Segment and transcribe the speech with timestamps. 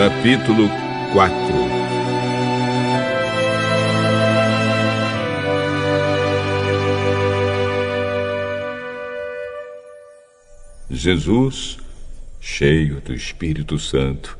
[0.00, 0.66] Capítulo
[1.12, 1.36] 4
[10.88, 11.76] Jesus,
[12.40, 14.38] cheio do Espírito Santo,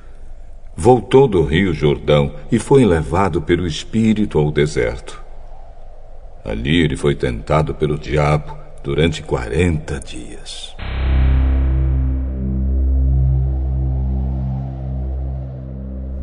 [0.74, 5.22] voltou do rio Jordão e foi levado pelo Espírito ao deserto.
[6.42, 10.74] Ali ele foi tentado pelo diabo durante quarenta dias.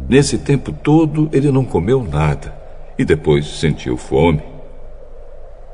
[0.09, 2.53] Nesse tempo todo ele não comeu nada
[2.97, 4.41] e depois sentiu fome.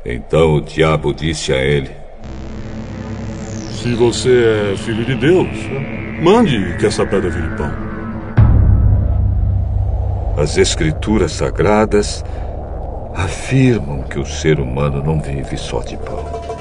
[0.04, 1.92] Então o diabo disse a ele:
[3.72, 5.48] Se você é filho de Deus,
[6.22, 7.72] mande que essa pedra vire pão.
[10.36, 12.26] As Escrituras Sagradas
[13.14, 16.53] afirmam que o ser humano não vive só de pão.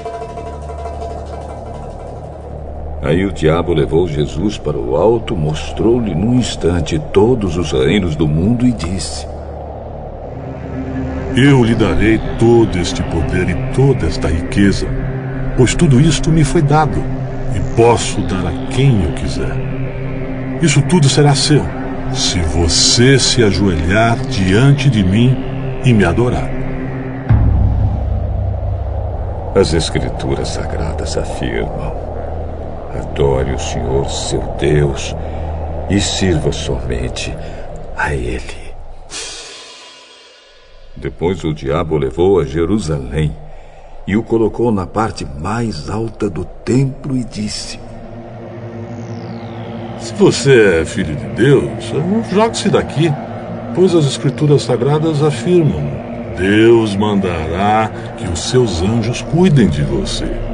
[3.03, 8.25] Aí o diabo levou Jesus para o alto, mostrou-lhe num instante todos os reinos do
[8.25, 9.27] mundo e disse:
[11.35, 14.87] Eu lhe darei todo este poder e toda esta riqueza,
[15.57, 16.97] pois tudo isto me foi dado
[17.53, 19.53] e posso dar a quem eu quiser.
[20.61, 21.61] Isso tudo será seu,
[22.13, 25.35] se você se ajoelhar diante de mim
[25.83, 26.49] e me adorar.
[29.53, 32.02] As Escrituras Sagradas afirmam
[32.93, 35.15] Adore o Senhor, seu Deus,
[35.89, 37.35] e sirva somente
[37.97, 38.73] a Ele.
[40.95, 43.35] Depois o diabo levou a Jerusalém
[44.05, 47.79] e o colocou na parte mais alta do templo e disse:
[49.99, 51.93] Se você é filho de Deus,
[52.31, 53.11] jogue-se daqui,
[53.73, 55.81] pois as Escrituras Sagradas afirmam:
[56.37, 60.52] Deus mandará que os seus anjos cuidem de você.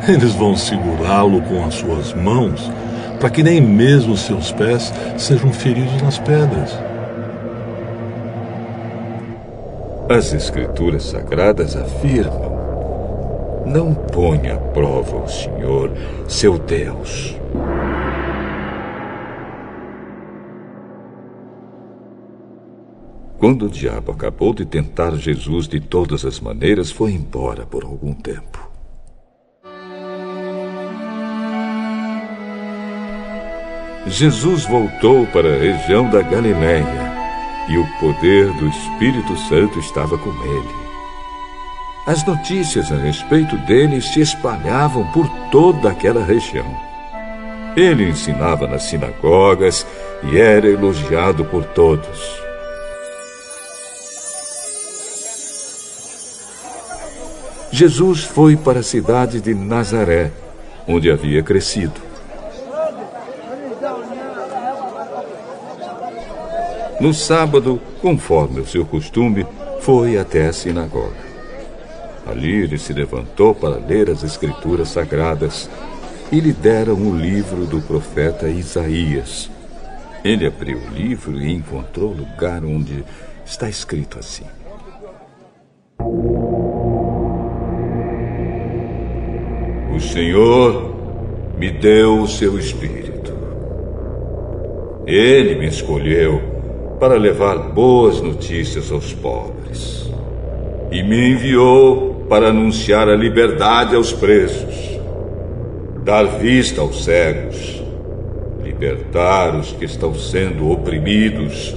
[0.08, 2.70] Eles vão segurá-lo com as suas mãos,
[3.18, 6.78] para que nem mesmo seus pés sejam feridos nas pedras.
[10.08, 15.92] As Escrituras Sagradas afirmam: Não ponha à prova o Senhor,
[16.26, 17.36] seu Deus.
[23.38, 28.12] Quando o diabo acabou de tentar Jesus de todas as maneiras, foi embora por algum
[28.12, 28.69] tempo.
[34.06, 37.12] Jesus voltou para a região da Galiléia
[37.68, 40.80] e o poder do Espírito Santo estava com ele.
[42.06, 46.66] As notícias a respeito dele se espalhavam por toda aquela região.
[47.76, 49.86] Ele ensinava nas sinagogas
[50.22, 52.40] e era elogiado por todos.
[57.70, 60.32] Jesus foi para a cidade de Nazaré,
[60.88, 62.09] onde havia crescido.
[67.00, 69.46] No sábado, conforme o seu costume,
[69.80, 71.30] foi até a sinagoga.
[72.26, 75.70] Ali ele se levantou para ler as Escrituras Sagradas
[76.30, 79.50] e lhe deram o livro do profeta Isaías.
[80.22, 83.02] Ele abriu o livro e encontrou o lugar onde
[83.46, 84.44] está escrito assim:
[89.96, 90.94] O Senhor
[91.58, 93.32] me deu o seu espírito.
[95.06, 96.49] Ele me escolheu
[97.00, 100.10] para levar boas notícias aos pobres.
[100.92, 105.00] E me enviou para anunciar a liberdade aos presos,
[106.04, 107.82] dar vista aos cegos,
[108.62, 111.74] libertar os que estão sendo oprimidos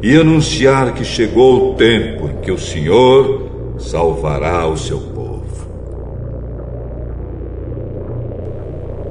[0.00, 5.68] e anunciar que chegou o tempo em que o Senhor salvará o seu povo.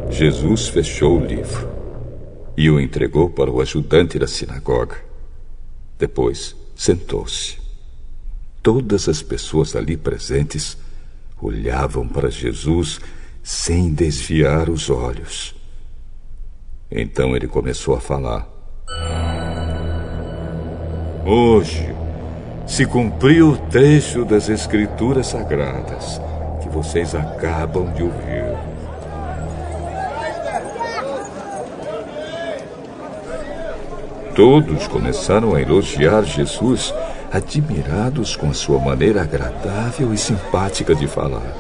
[0.09, 1.74] Jesus fechou o livro
[2.57, 4.97] e o entregou para o ajudante da sinagoga.
[5.97, 7.57] Depois sentou-se.
[8.61, 10.77] Todas as pessoas ali presentes
[11.41, 12.99] olhavam para Jesus
[13.43, 15.55] sem desviar os olhos.
[16.89, 18.47] Então ele começou a falar.
[21.25, 21.93] Hoje
[22.67, 26.19] se cumpriu o trecho das Escrituras Sagradas
[26.61, 28.54] que vocês acabam de ouvir.
[34.35, 36.93] Todos começaram a elogiar Jesus,
[37.31, 41.55] admirados com a sua maneira agradável e simpática de falar.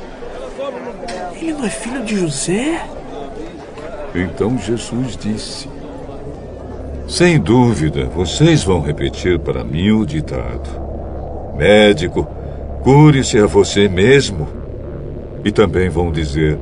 [1.39, 2.85] Ele não é filho de José?
[4.13, 5.69] Então Jesus disse:
[7.07, 10.69] Sem dúvida, vocês vão repetir para mim o ditado:
[11.55, 12.27] Médico,
[12.83, 14.49] cure-se a você mesmo.
[15.45, 16.59] E também vão dizer: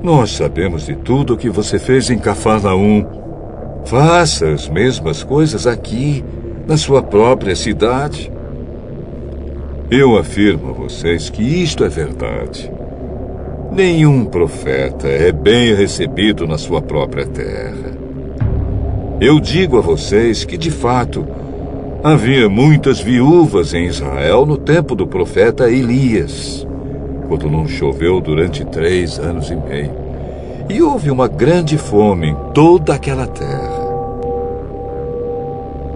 [0.00, 3.27] Nós sabemos de tudo o que você fez em Cafarnaum
[3.84, 6.24] Faça as mesmas coisas aqui,
[6.66, 8.30] na sua própria cidade.
[9.90, 12.70] Eu afirmo a vocês que isto é verdade.
[13.72, 17.96] Nenhum profeta é bem recebido na sua própria terra.
[19.20, 21.26] Eu digo a vocês que, de fato,
[22.04, 26.66] havia muitas viúvas em Israel no tempo do profeta Elias,
[27.26, 30.07] quando não choveu durante três anos e meio,
[30.68, 33.78] e houve uma grande fome em toda aquela terra.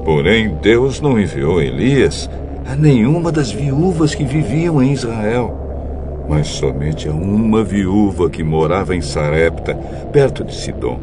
[0.05, 2.29] Porém, Deus não enviou Elias
[2.67, 8.97] a nenhuma das viúvas que viviam em Israel, mas somente a uma viúva que morava
[8.97, 9.75] em Sarepta,
[10.13, 10.99] perto de Sidom.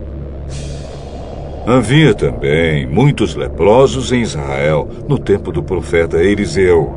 [1.66, 6.94] Havia também muitos leprosos em Israel no tempo do profeta Eliseu,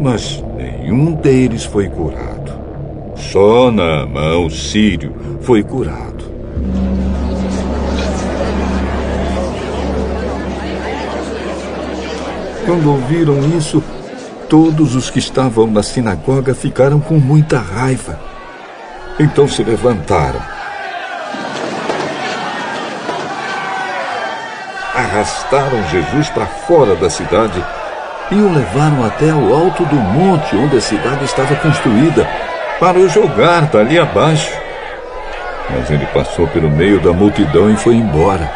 [0.00, 2.31] mas nenhum deles foi curado.
[3.30, 6.24] Só Naamã, o sírio, foi curado.
[12.66, 13.82] Quando ouviram isso,
[14.48, 18.20] todos os que estavam na sinagoga ficaram com muita raiva.
[19.18, 20.40] Então se levantaram.
[24.94, 27.64] Arrastaram Jesus para fora da cidade
[28.30, 32.28] e o levaram até ao alto do monte onde a cidade estava construída,
[32.82, 34.52] para o jogar dali abaixo.
[35.70, 38.52] Mas ele passou pelo meio da multidão e foi embora.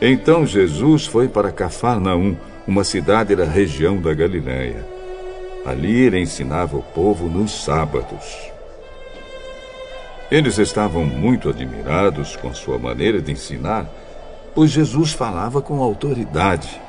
[0.00, 2.34] Então Jesus foi para Cafarnaum,
[2.66, 4.82] uma cidade da região da Galiléia.
[5.66, 8.51] Ali ele ensinava o povo nos sábados.
[10.32, 13.86] Eles estavam muito admirados com sua maneira de ensinar,
[14.54, 16.80] pois Jesus falava com autoridade.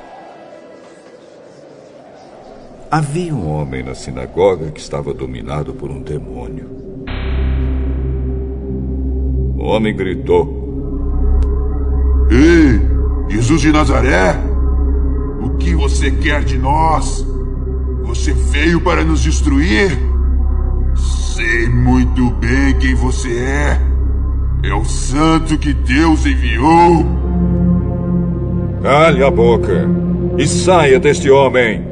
[2.90, 6.70] Havia um homem na sinagoga que estava dominado por um demônio.
[9.58, 10.48] O homem gritou:
[12.30, 12.80] Ei!
[13.28, 14.40] Jesus de Nazaré,
[15.42, 17.22] o que você quer de nós?
[18.04, 20.13] Você veio para nos destruir?
[21.34, 23.80] Sei muito bem quem você é.
[24.62, 27.04] É o santo que Deus enviou.
[28.80, 29.84] Calhe a boca
[30.38, 31.88] e saia deste homem.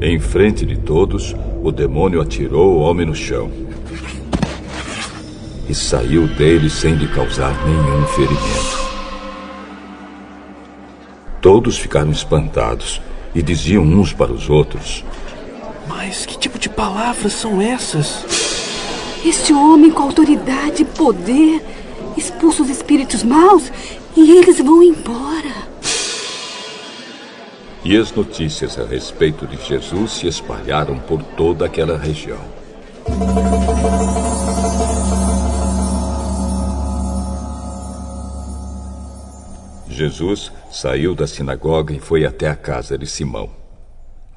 [0.00, 3.50] Em frente de todos, o demônio atirou o homem no chão
[5.68, 8.78] e saiu dele sem lhe causar nenhum ferimento.
[11.42, 13.02] Todos ficaram espantados
[13.34, 15.04] e diziam uns para os outros:
[16.00, 18.24] Mas que tipo de palavras são essas?
[19.26, 21.60] Este homem com autoridade e poder
[22.16, 23.64] expulsa os espíritos maus
[24.16, 25.66] e eles vão embora.
[27.84, 32.44] E as notícias a respeito de Jesus se espalharam por toda aquela região.
[39.88, 43.57] Jesus saiu da sinagoga e foi até a casa de Simão.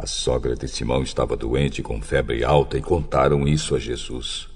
[0.02, 4.50] A sogra de Simão estava doente com febre alta e contaram isso a Jesus.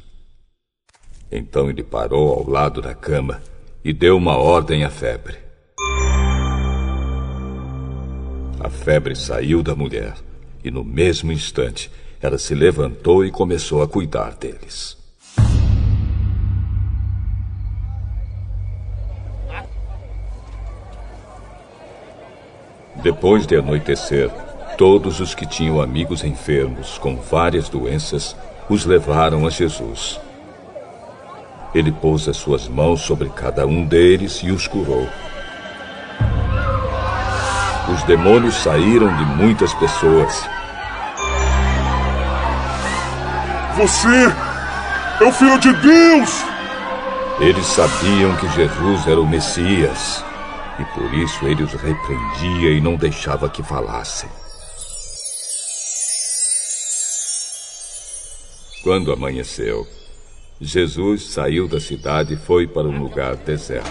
[1.31, 3.43] Então ele parou ao lado da cama
[3.83, 5.37] e deu uma ordem à febre.
[8.59, 10.15] A febre saiu da mulher
[10.63, 14.97] e, no mesmo instante, ela se levantou e começou a cuidar deles.
[23.03, 24.31] Depois de anoitecer,
[24.77, 28.35] todos os que tinham amigos enfermos com várias doenças
[28.69, 30.19] os levaram a Jesus.
[31.73, 35.07] Ele pôs as suas mãos sobre cada um deles e os curou.
[37.93, 40.47] Os demônios saíram de muitas pessoas.
[43.77, 44.33] Você
[45.21, 46.43] é o Filho de Deus!
[47.39, 50.23] Eles sabiam que Jesus era o Messias
[50.79, 54.29] e por isso ele os repreendia e não deixava que falassem.
[58.85, 59.87] Quando amanheceu,
[60.61, 63.89] Jesus saiu da cidade e foi para um lugar deserto.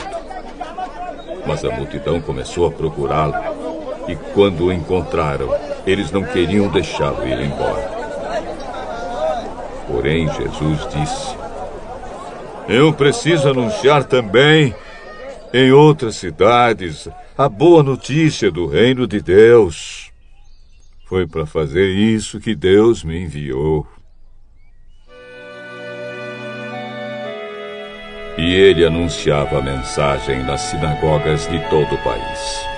[1.45, 3.35] Mas a multidão começou a procurá-lo,
[4.07, 5.49] e quando o encontraram,
[5.85, 7.91] eles não queriam deixá-lo ir embora.
[9.89, 11.37] Porém, Jesus disse:
[12.69, 14.73] Eu preciso anunciar também
[15.53, 20.13] em outras cidades a boa notícia do reino de Deus.
[21.07, 23.89] Foi para fazer isso que Deus me enviou.
[28.37, 32.74] E ele anunciava a mensagem nas sinagogas de todo o país.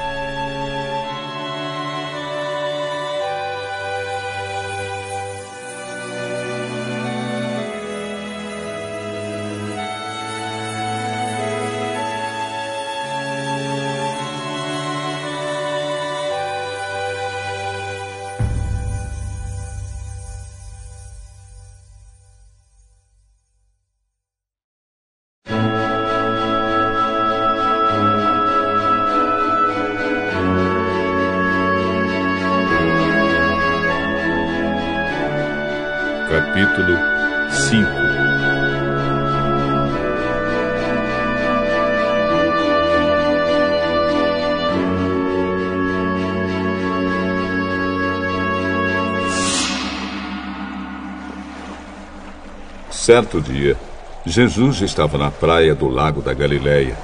[53.07, 53.77] Certo dia,
[54.25, 56.97] Jesus estava na praia do lago da Galileia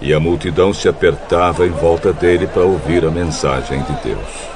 [0.00, 4.52] e a multidão se apertava em volta dele para ouvir a mensagem de Deus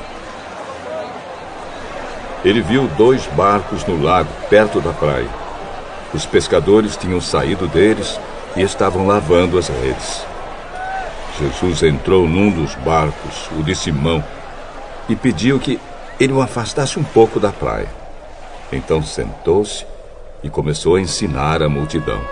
[2.47, 5.29] ele viu dois barcos no lago, perto da praia.
[6.15, 8.21] Os pescadores tinham saído deles
[8.55, 10.25] e estavam lavando as redes.
[11.41, 14.23] Jesus entrou num dos barcos, o de Simão,
[15.09, 15.81] e pediu que
[16.21, 17.89] ele o afastasse um pouco da praia.
[18.73, 19.85] Então sentou-se
[20.47, 22.25] e começou a ensinar a multidão.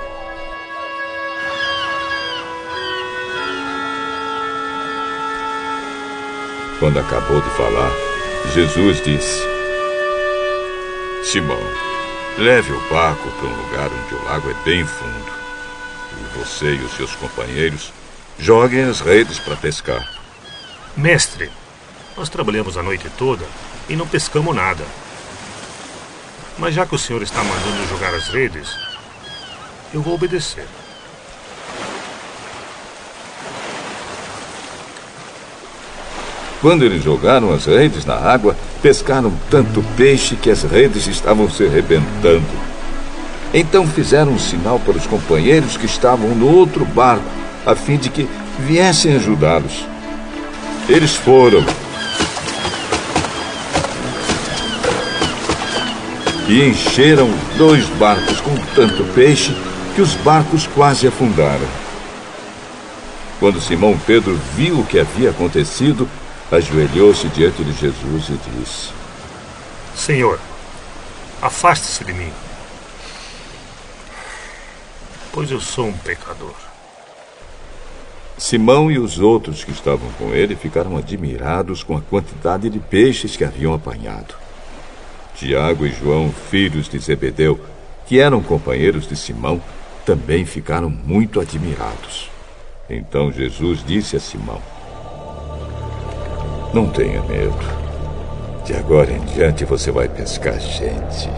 [6.78, 7.90] Quando acabou de falar,
[8.52, 9.42] Jesus disse:
[11.24, 11.58] Simão,
[12.38, 15.32] leve o barco para um lugar onde o lago é bem fundo.
[16.20, 17.92] E você e os seus companheiros
[18.38, 20.08] joguem as redes para pescar.
[20.96, 21.50] Mestre,
[22.16, 23.44] nós trabalhamos a noite toda
[23.88, 24.84] e não pescamos nada.
[26.58, 28.68] Mas já que o senhor está mandando jogar as redes,
[29.92, 30.66] eu vou obedecer.
[36.60, 41.66] Quando eles jogaram as redes na água, pescaram tanto peixe que as redes estavam se
[41.66, 42.42] arrebentando.
[43.52, 47.24] Então fizeram um sinal para os companheiros que estavam no outro barco,
[47.66, 48.26] a fim de que
[48.60, 49.86] viessem ajudá-los.
[50.88, 51.64] Eles foram.
[56.46, 59.54] E encheram dois barcos com tanto peixe
[59.94, 61.66] que os barcos quase afundaram.
[63.40, 66.08] Quando Simão Pedro viu o que havia acontecido,
[66.52, 68.90] ajoelhou-se diante de Jesus e disse:
[69.96, 70.38] Senhor,
[71.40, 72.32] afaste-se de mim,
[75.32, 76.54] pois eu sou um pecador.
[78.36, 83.36] Simão e os outros que estavam com ele ficaram admirados com a quantidade de peixes
[83.36, 84.43] que haviam apanhado.
[85.34, 87.58] Tiago e João, filhos de Zebedeu,
[88.06, 89.60] que eram companheiros de Simão,
[90.04, 92.30] também ficaram muito admirados.
[92.88, 94.60] Então Jesus disse a Simão:
[96.74, 97.54] não tenha medo.
[98.64, 101.30] De agora em diante você vai pescar gente.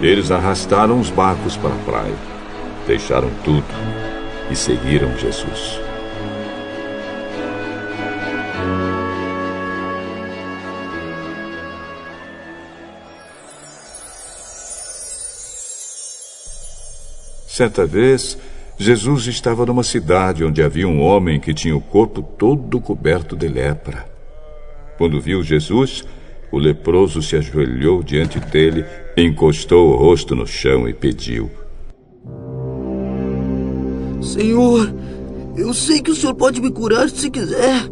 [0.00, 2.14] Eles arrastaram os barcos para a praia,
[2.86, 3.66] deixaram tudo
[4.50, 5.81] e seguiram Jesus.
[17.52, 18.38] Certa vez,
[18.78, 23.46] Jesus estava numa cidade onde havia um homem que tinha o corpo todo coberto de
[23.46, 24.06] lepra.
[24.96, 26.02] Quando viu Jesus,
[26.50, 28.86] o leproso se ajoelhou diante dele,
[29.18, 31.50] encostou o rosto no chão e pediu:
[34.22, 34.90] Senhor,
[35.54, 37.82] eu sei que o senhor pode me curar se quiser.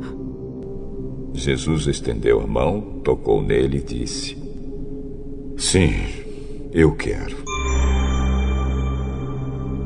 [1.34, 4.38] Jesus estendeu a mão, tocou nele e disse:
[5.58, 5.92] Sim,
[6.72, 7.49] eu quero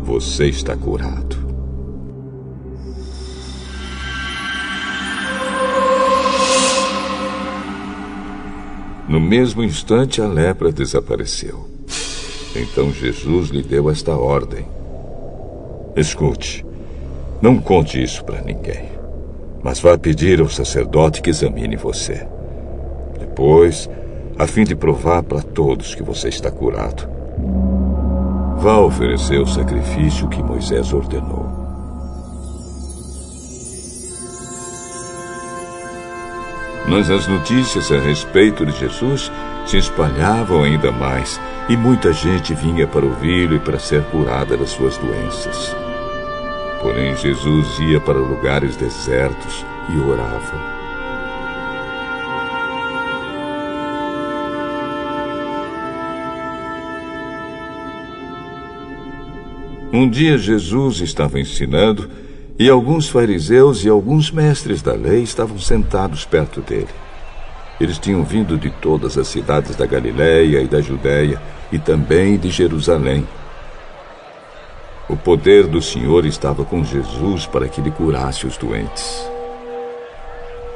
[0.05, 1.35] você está curado.
[9.09, 11.69] No mesmo instante, a lepra desapareceu.
[12.55, 14.67] Então Jesus lhe deu esta ordem:
[15.97, 16.65] Escute,
[17.41, 18.91] não conte isso para ninguém,
[19.63, 22.27] mas vá pedir ao sacerdote que examine você.
[23.19, 23.89] Depois,
[24.39, 27.09] a fim de provar para todos que você está curado,
[28.65, 31.47] Vá oferecer o sacrifício que Moisés ordenou.
[36.89, 39.31] Mas as notícias a respeito de Jesus
[39.67, 44.71] se espalhavam ainda mais e muita gente vinha para ouvi-lo e para ser curada das
[44.71, 45.77] suas doenças.
[46.81, 50.74] Porém, Jesus ia para lugares desertos e orava.
[59.97, 62.11] Um dia Jesus estava ensinando
[62.59, 66.89] e alguns fariseus e alguns mestres da lei estavam sentados perto dele.
[67.81, 72.51] Eles tinham vindo de todas as cidades da Galiléia e da Judéia e também de
[72.51, 73.25] Jerusalém.
[75.09, 79.25] O poder do Senhor estava com Jesus para que lhe curasse os doentes.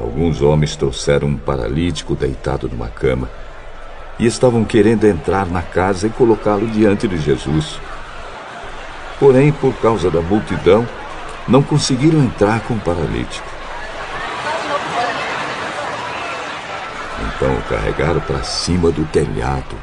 [0.00, 3.28] Alguns homens trouxeram um paralítico deitado numa cama
[4.16, 7.80] e estavam querendo entrar na casa e colocá-lo diante de Jesus.
[9.18, 10.86] Porém, por causa da multidão,
[11.48, 13.48] não conseguiram entrar com o paralítico.
[17.34, 19.76] Então o carregaram para cima do telhado.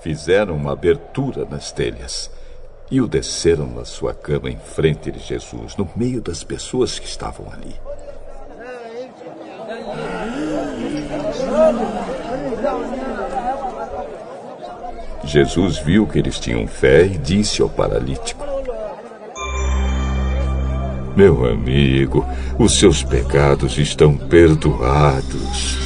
[0.00, 2.30] Fizeram uma abertura nas telhas
[2.90, 7.06] e o desceram na sua cama em frente de Jesus, no meio das pessoas que
[7.06, 7.74] estavam ali.
[15.32, 18.44] Jesus viu que eles tinham fé e disse ao paralítico:
[21.16, 22.22] Meu amigo,
[22.58, 25.78] os seus pecados estão perdoados.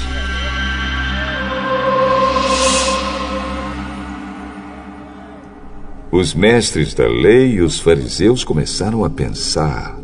[6.10, 9.96] Os mestres da lei e os fariseus começaram a pensar: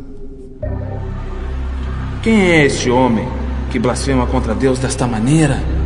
[2.23, 3.27] Quem é esse homem
[3.73, 5.82] que blasfema contra Deus desta maneira?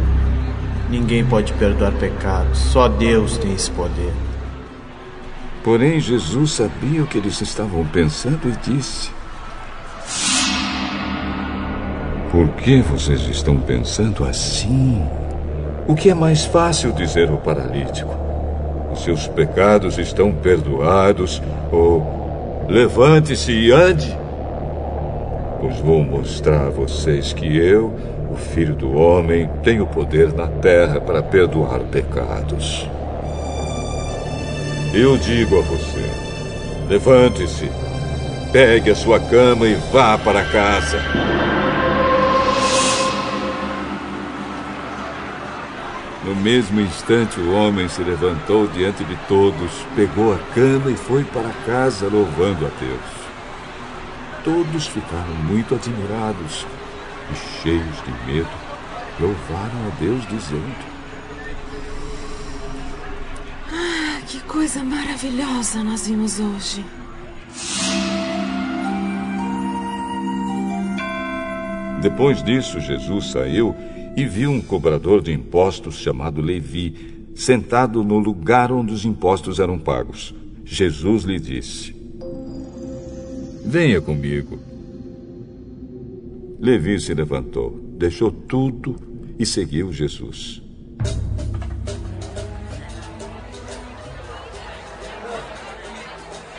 [0.88, 4.12] Ninguém pode perdoar pecados, só Deus tem esse poder.
[5.64, 9.11] Porém, Jesus sabia o que eles estavam pensando e disse:
[12.31, 15.05] Por que vocês estão pensando assim?
[15.88, 18.14] O que é mais fácil dizer ao paralítico?
[18.93, 24.16] Os seus pecados estão perdoados ou levante-se e ande?
[25.61, 27.93] Pois vou mostrar a vocês que eu
[28.37, 32.87] o Filho do Homem tem o poder na terra para perdoar pecados.
[34.93, 36.05] Eu digo a você:
[36.89, 37.71] levante-se,
[38.53, 40.99] pegue a sua cama e vá para casa.
[46.23, 51.25] No mesmo instante, o homem se levantou diante de todos, pegou a cama e foi
[51.25, 53.17] para casa louvando a Deus.
[54.45, 56.67] Todos ficaram muito admirados
[57.30, 58.49] e cheios de medo,
[59.21, 60.76] louvaram a Deus, dizendo:
[63.73, 66.84] Ah, que coisa maravilhosa nós vimos hoje.
[72.00, 73.75] Depois disso, Jesus saiu
[74.17, 79.78] e viu um cobrador de impostos chamado Levi, sentado no lugar onde os impostos eram
[79.78, 80.34] pagos.
[80.65, 81.95] Jesus lhe disse:
[83.65, 84.66] Venha comigo.
[86.58, 88.97] Levi se levantou, deixou tudo
[89.38, 90.62] e seguiu Jesus.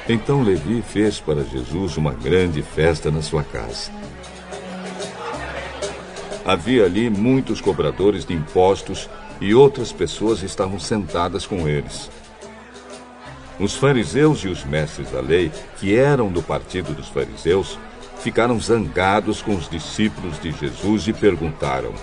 [0.08, 3.92] Então Levi fez para Jesus uma grande festa na sua casa.
[6.46, 9.10] Havia ali muitos cobradores de impostos
[9.42, 12.10] e outras pessoas estavam sentadas com eles.
[13.60, 17.78] Os fariseus e os mestres da lei, que eram do partido dos fariseus,
[18.22, 21.94] ficaram zangados com os discípulos de Jesus e perguntaram: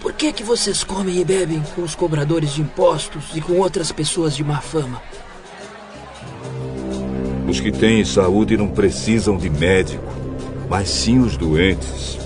[0.00, 3.90] Por que que vocês comem e bebem com os cobradores de impostos e com outras
[3.90, 5.02] pessoas de má fama?
[7.48, 10.12] Os que têm saúde não precisam de médico,
[10.68, 12.18] mas sim os doentes.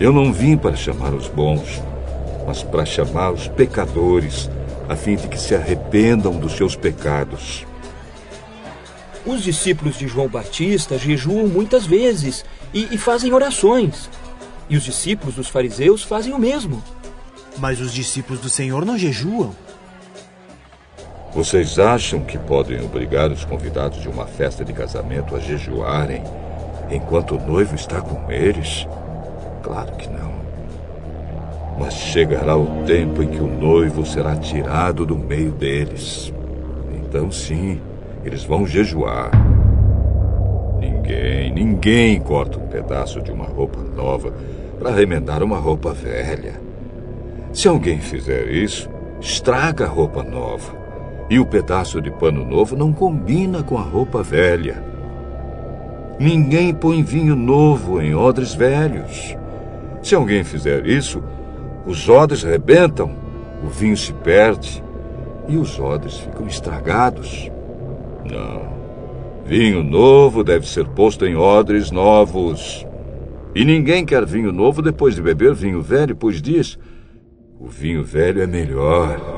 [0.00, 1.80] Eu não vim para chamar os bons,
[2.46, 4.50] mas para chamar os pecadores,
[4.88, 7.64] a fim de que se arrependam dos seus pecados.
[9.26, 14.10] Os discípulos de João Batista jejuam muitas vezes e, e fazem orações.
[14.68, 16.82] E os discípulos dos fariseus fazem o mesmo.
[17.58, 19.54] Mas os discípulos do Senhor não jejuam.
[21.32, 26.22] Vocês acham que podem obrigar os convidados de uma festa de casamento a jejuarem
[26.90, 28.86] enquanto o noivo está com eles?
[29.62, 30.34] Claro que não.
[31.78, 36.32] Mas chegará o tempo em que o noivo será tirado do meio deles.
[36.94, 37.80] Então, sim,
[38.24, 39.30] eles vão jejuar.
[40.80, 44.32] Ninguém, ninguém corta um pedaço de uma roupa nova
[44.78, 46.60] para remendar uma roupa velha.
[47.52, 48.88] Se alguém fizer isso,
[49.20, 50.74] estraga a roupa nova.
[51.30, 54.82] E o pedaço de pano novo não combina com a roupa velha.
[56.18, 59.36] Ninguém põe vinho novo em odres velhos.
[60.02, 61.22] Se alguém fizer isso,
[61.86, 63.12] os odres rebentam,
[63.64, 64.82] o vinho se perde
[65.48, 67.50] e os odres ficam estragados.
[68.30, 68.84] Não.
[69.44, 72.86] Vinho novo deve ser posto em odres novos.
[73.54, 76.78] E ninguém quer vinho novo depois de beber vinho velho, pois diz:
[77.60, 79.33] O vinho velho é melhor.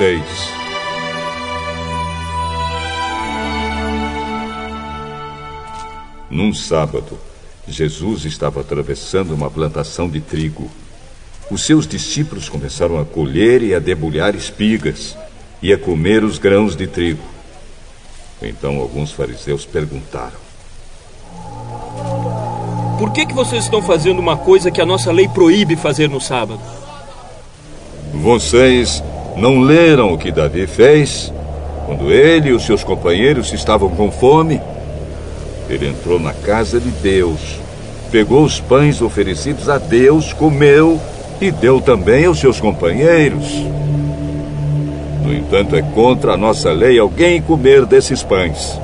[0.00, 0.22] 6
[6.30, 7.18] Num sábado,
[7.68, 10.70] Jesus estava atravessando uma plantação de trigo.
[11.50, 15.18] Os seus discípulos começaram a colher e a debulhar espigas
[15.60, 17.22] e a comer os grãos de trigo.
[18.40, 20.38] Então alguns fariseus perguntaram:
[22.98, 26.22] Por que, que vocês estão fazendo uma coisa que a nossa lei proíbe fazer no
[26.22, 26.62] sábado?
[28.14, 29.02] Vocês
[29.40, 31.32] não leram o que Davi fez
[31.86, 34.60] quando ele e os seus companheiros estavam com fome?
[35.68, 37.40] Ele entrou na casa de Deus,
[38.12, 41.00] pegou os pães oferecidos a Deus, comeu
[41.40, 43.46] e deu também aos seus companheiros.
[45.24, 48.78] No entanto, é contra a nossa lei alguém comer desses pães.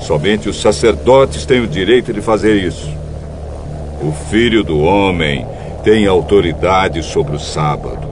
[0.00, 2.88] Somente os sacerdotes têm o direito de fazer isso.
[4.00, 5.44] O filho do homem
[5.82, 8.07] tem autoridade sobre o sábado.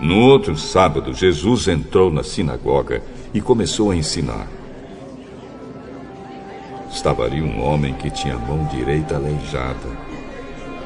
[0.00, 3.02] No outro sábado, Jesus entrou na sinagoga
[3.34, 4.46] e começou a ensinar.
[6.90, 10.10] Estava ali um homem que tinha a mão direita aleijada.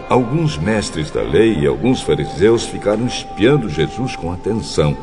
[0.08, 4.96] Alguns mestres da lei e alguns fariseus ficaram espiando Jesus com atenção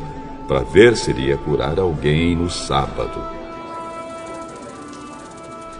[0.46, 3.18] para ver se ele ia curar alguém no sábado.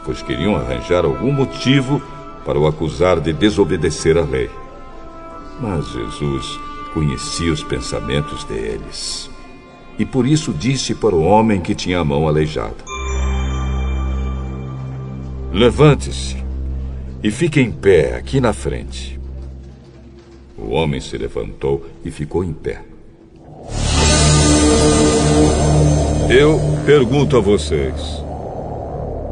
[0.07, 2.01] Pois queriam arranjar algum motivo
[2.47, 4.51] para o acusar de desobedecer à lei.
[5.61, 9.31] Mas Jesus conhecia os pensamentos deles.
[9.99, 12.77] E por isso disse para o homem que tinha a mão aleijada:
[15.53, 16.37] Levante-se
[17.23, 19.21] e fique em pé aqui na frente.
[20.57, 22.83] O homem se levantou e ficou em pé.
[26.31, 28.23] Eu pergunto a vocês: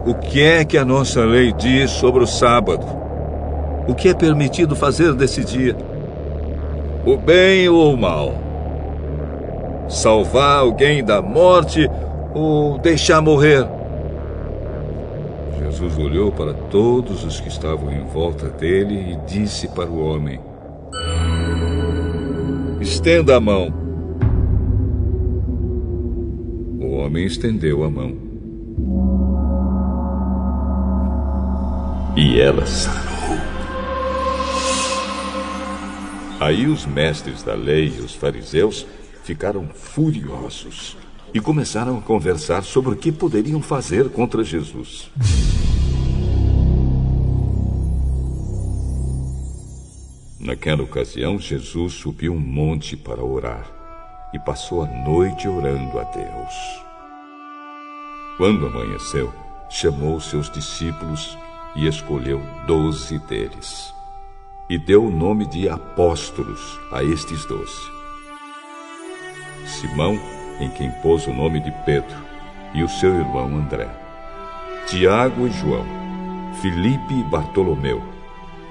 [0.07, 2.87] o que é que a nossa lei diz sobre o sábado?
[3.87, 5.77] O que é permitido fazer desse dia?
[7.05, 8.35] O bem ou o mal?
[9.89, 11.89] Salvar alguém da morte
[12.35, 13.67] ou deixar morrer?
[15.59, 20.41] Jesus olhou para todos os que estavam em volta dele e disse para o homem:
[22.81, 23.73] Estenda a mão.
[26.81, 28.15] O homem estendeu a mão.
[32.17, 33.10] E ela sarou.
[36.41, 38.87] Aí os mestres da lei e os fariseus
[39.23, 40.97] ficaram furiosos
[41.35, 45.11] e começaram a conversar sobre o que poderiam fazer contra Jesus.
[50.41, 53.71] Naquela ocasião, Jesus subiu um monte para orar
[54.33, 56.55] e passou a noite orando a Deus.
[58.39, 59.31] Quando amanheceu,
[59.69, 61.37] chamou seus discípulos
[61.77, 63.93] e escolheu doze deles
[64.71, 67.91] e deu o nome de apóstolos a estes doze.
[69.67, 70.17] Simão,
[70.61, 72.17] em quem pôs o nome de Pedro,
[72.73, 73.89] e o seu irmão André.
[74.87, 75.85] Tiago e João,
[76.63, 78.01] Filipe e Bartolomeu,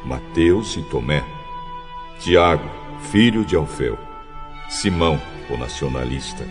[0.05, 1.21] Mateus e Tomé,
[2.21, 2.69] Tiago,
[3.11, 3.97] filho de Alfeu,
[4.69, 6.45] Simão, o nacionalista,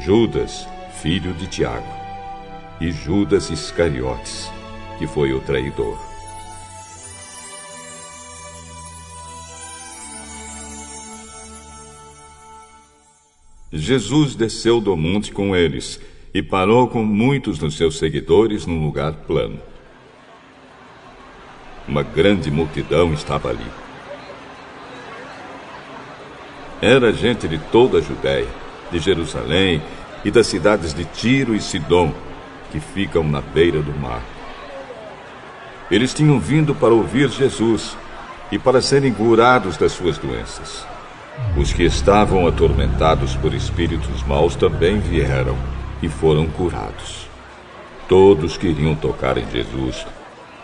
[0.00, 0.68] Judas,
[1.00, 1.94] filho de Tiago,
[2.78, 4.52] e Judas Iscariotes,
[4.98, 6.09] que foi o traidor.
[13.72, 16.00] Jesus desceu do monte com eles
[16.34, 19.60] e parou com muitos dos seus seguidores num lugar plano.
[21.86, 23.66] Uma grande multidão estava ali.
[26.82, 28.48] Era gente de toda a Judéia,
[28.90, 29.80] de Jerusalém
[30.24, 32.12] e das cidades de Tiro e Sidom,
[32.72, 34.22] que ficam na beira do mar.
[35.90, 37.96] Eles tinham vindo para ouvir Jesus
[38.50, 40.89] e para serem curados das suas doenças.
[41.56, 45.56] Os que estavam atormentados por espíritos maus também vieram
[46.02, 47.28] e foram curados.
[48.08, 50.06] Todos queriam tocar em Jesus,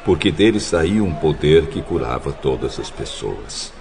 [0.05, 3.73] porque dele saía um poder que curava todas as pessoas.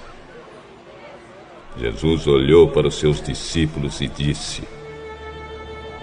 [1.78, 4.64] Jesus olhou para os seus discípulos e disse: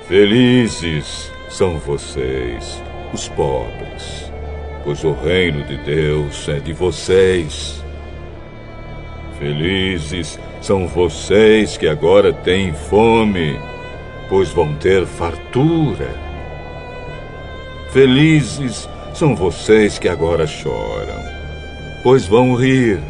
[0.07, 4.31] Felizes são vocês, os pobres,
[4.85, 7.82] pois o reino de Deus é de vocês.
[9.43, 13.59] Felizes são vocês que agora têm fome,
[14.29, 16.15] pois vão ter fartura.
[17.91, 21.21] Felizes são vocês que agora choram,
[22.05, 23.01] pois vão rir.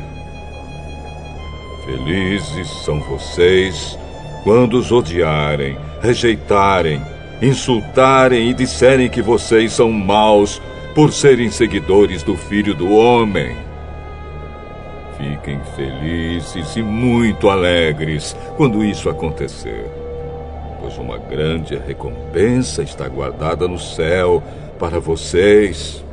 [1.84, 3.98] Felizes são vocês
[4.42, 7.02] quando os odiarem, rejeitarem,
[7.42, 10.62] insultarem e disserem que vocês são maus
[10.94, 13.54] por serem seguidores do Filho do Homem.
[15.22, 19.88] Fiquem felizes e muito alegres quando isso acontecer,
[20.80, 24.42] pois uma grande recompensa está guardada no céu
[24.80, 26.04] para vocês.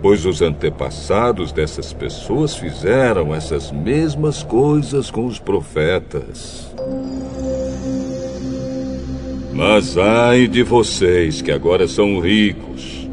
[0.00, 6.74] Pois os antepassados dessas pessoas fizeram essas mesmas coisas com os profetas.
[9.52, 13.06] Mas ai de vocês que agora são ricos,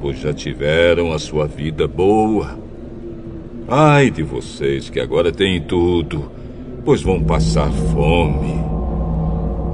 [0.00, 2.69] pois já tiveram a sua vida boa.
[3.72, 6.28] Ai de vocês que agora têm tudo,
[6.84, 8.60] pois vão passar fome.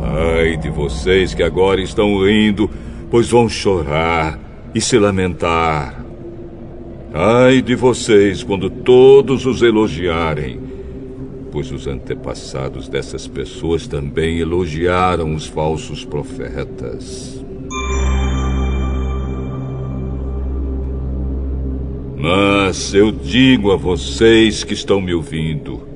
[0.03, 2.69] Ai de vocês que agora estão rindo,
[3.11, 4.39] pois vão chorar
[4.75, 6.05] e se lamentar.
[7.15, 10.61] Ai de vocês quando todos os elogiarem,
[11.51, 17.46] pois os antepassados dessas pessoas também elogiaram os falsos profetas.
[22.29, 25.87] Mas eu digo a vocês que estão me ouvindo: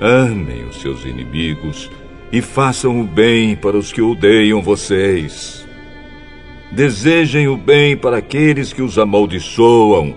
[0.00, 1.90] amem os seus inimigos
[2.32, 5.68] e façam o bem para os que odeiam vocês.
[6.72, 10.16] Desejem o bem para aqueles que os amaldiçoam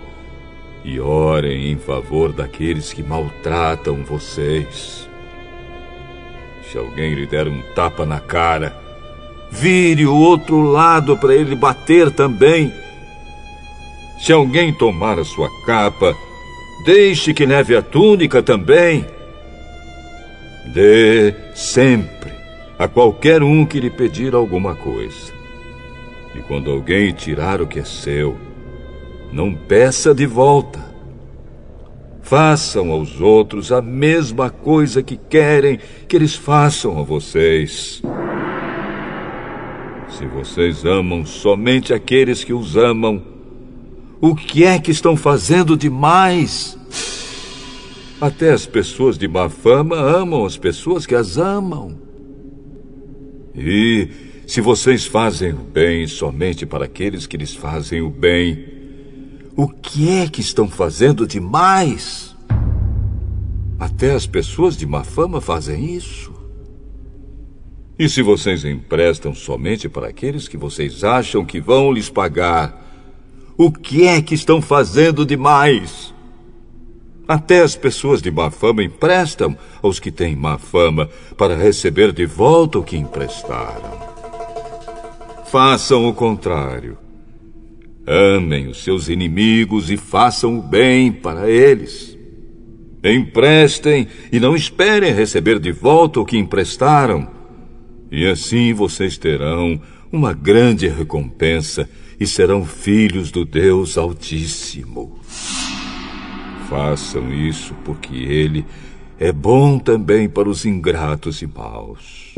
[0.81, 5.09] e orem em favor daqueles que maltratam vocês.
[6.71, 8.73] Se alguém lhe der um tapa na cara,
[9.51, 12.71] vire o outro lado para ele bater também.
[14.23, 16.15] Se alguém tomar a sua capa,
[16.85, 19.05] deixe que leve a túnica também.
[20.73, 22.31] Dê sempre
[22.79, 25.33] a qualquer um que lhe pedir alguma coisa.
[26.33, 28.37] E quando alguém tirar o que é seu,
[29.29, 30.79] não peça de volta.
[32.21, 38.01] Façam aos outros a mesma coisa que querem que eles façam a vocês.
[40.07, 43.32] Se vocês amam somente aqueles que os amam,
[44.25, 46.77] o que é que estão fazendo demais?
[48.21, 51.99] Até as pessoas de má fama amam as pessoas que as amam.
[53.53, 54.07] E
[54.47, 58.65] se vocês fazem o bem somente para aqueles que lhes fazem o bem,
[59.57, 62.33] o que é que estão fazendo demais?
[63.77, 66.31] Até as pessoas de má fama fazem isso.
[67.99, 72.82] E se vocês emprestam somente para aqueles que vocês acham que vão lhes pagar,
[73.57, 76.13] o que é que estão fazendo demais?
[77.27, 82.25] Até as pessoas de má fama emprestam aos que têm má fama para receber de
[82.25, 84.13] volta o que emprestaram.
[85.45, 86.97] Façam o contrário.
[88.05, 92.17] Amem os seus inimigos e façam o bem para eles.
[93.03, 97.27] Emprestem e não esperem receber de volta o que emprestaram.
[98.11, 99.79] E assim vocês terão
[100.11, 101.89] uma grande recompensa
[102.23, 105.19] e serão filhos do Deus Altíssimo.
[106.69, 108.65] Façam isso porque Ele
[109.19, 112.33] é bom também para os ingratos e maus.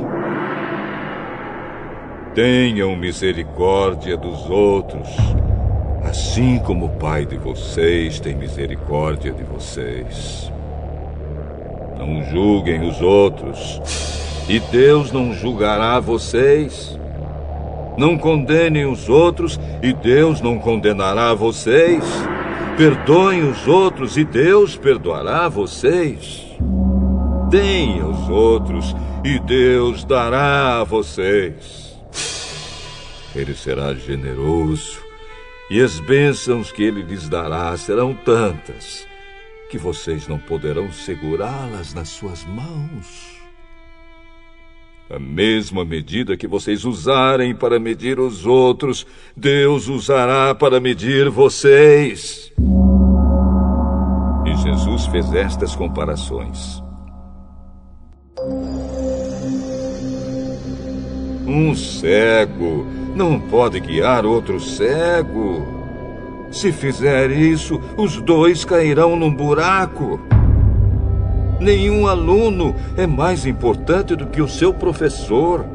[2.34, 5.08] Tenham misericórdia dos outros
[6.06, 10.52] assim como o Pai de vocês tem misericórdia de vocês.
[11.98, 13.82] Não julguem os outros,
[14.48, 17.00] e Deus não julgará vocês.
[17.97, 22.03] Não condenem os outros, e Deus não condenará vocês.
[22.77, 26.45] Perdoem os outros, e Deus perdoará vocês.
[27.49, 31.95] Deem aos outros, e Deus dará a vocês.
[33.36, 35.05] Ele será generoso
[35.69, 39.08] e as bênçãos que ele lhes dará serão tantas
[39.69, 43.35] que vocês não poderão segurá-las nas suas mãos.
[45.07, 49.05] A mesma medida que vocês usarem para medir os outros,
[49.37, 52.51] Deus usará para medir vocês.
[54.47, 56.81] E Jesus fez estas comparações.
[61.45, 65.67] Um cego não pode guiar outro cego.
[66.49, 70.19] Se fizer isso, os dois cairão num buraco.
[71.59, 75.65] Nenhum aluno é mais importante do que o seu professor.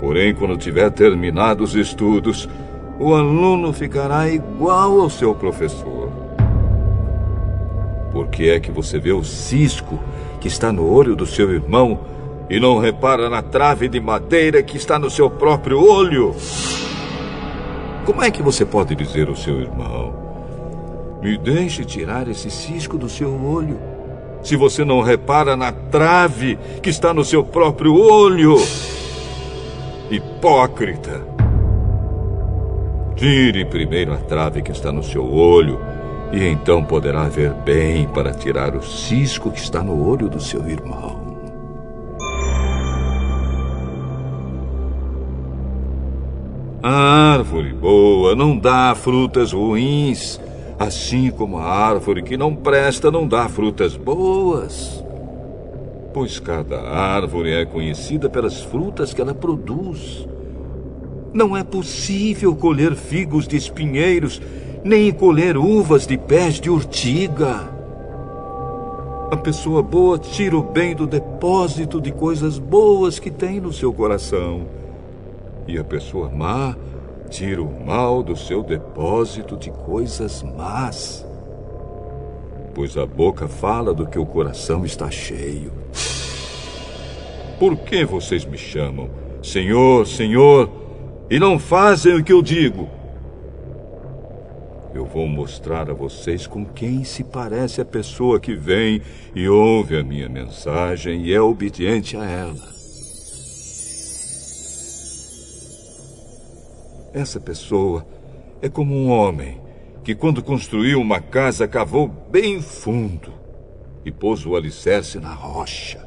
[0.00, 2.48] Porém, quando tiver terminado os estudos,
[2.98, 6.10] o aluno ficará igual ao seu professor.
[8.10, 9.98] Por que é que você vê o cisco
[10.40, 12.00] que está no olho do seu irmão
[12.50, 16.34] e não repara na trave de madeira que está no seu próprio olho?
[18.04, 20.12] Como é que você pode dizer ao seu irmão:
[21.22, 23.91] Me deixe tirar esse cisco do seu olho?
[24.42, 28.56] Se você não repara na trave que está no seu próprio olho.
[30.10, 31.32] Hipócrita!
[33.16, 35.80] Tire primeiro a trave que está no seu olho,
[36.32, 40.68] e então poderá ver bem para tirar o cisco que está no olho do seu
[40.68, 41.22] irmão.
[46.82, 50.40] A árvore boa não dá frutas ruins,
[50.78, 55.02] assim como a árvore que não presta não dá frutas boas.
[56.12, 60.26] Pois cada árvore é conhecida pelas frutas que ela produz.
[61.32, 64.40] Não é possível colher figos de espinheiros,
[64.84, 67.70] nem colher uvas de pés de urtiga.
[69.30, 73.90] A pessoa boa tira o bem do depósito de coisas boas que tem no seu
[73.90, 74.66] coração
[75.66, 76.76] e a pessoa má
[77.32, 81.26] tira o mal do seu depósito de coisas más.
[82.74, 85.72] Pois a boca fala do que o coração está cheio.
[87.58, 89.08] Por que vocês me chamam
[89.42, 90.70] Senhor, Senhor,
[91.30, 92.88] e não fazem o que eu digo?
[94.94, 99.00] Eu vou mostrar a vocês com quem se parece a pessoa que vem
[99.34, 102.71] e ouve a minha mensagem e é obediente a ela.
[107.14, 108.06] Essa pessoa
[108.62, 109.60] é como um homem
[110.02, 113.32] que, quando construiu uma casa, cavou bem fundo
[114.04, 116.00] e pôs o alicerce na rocha.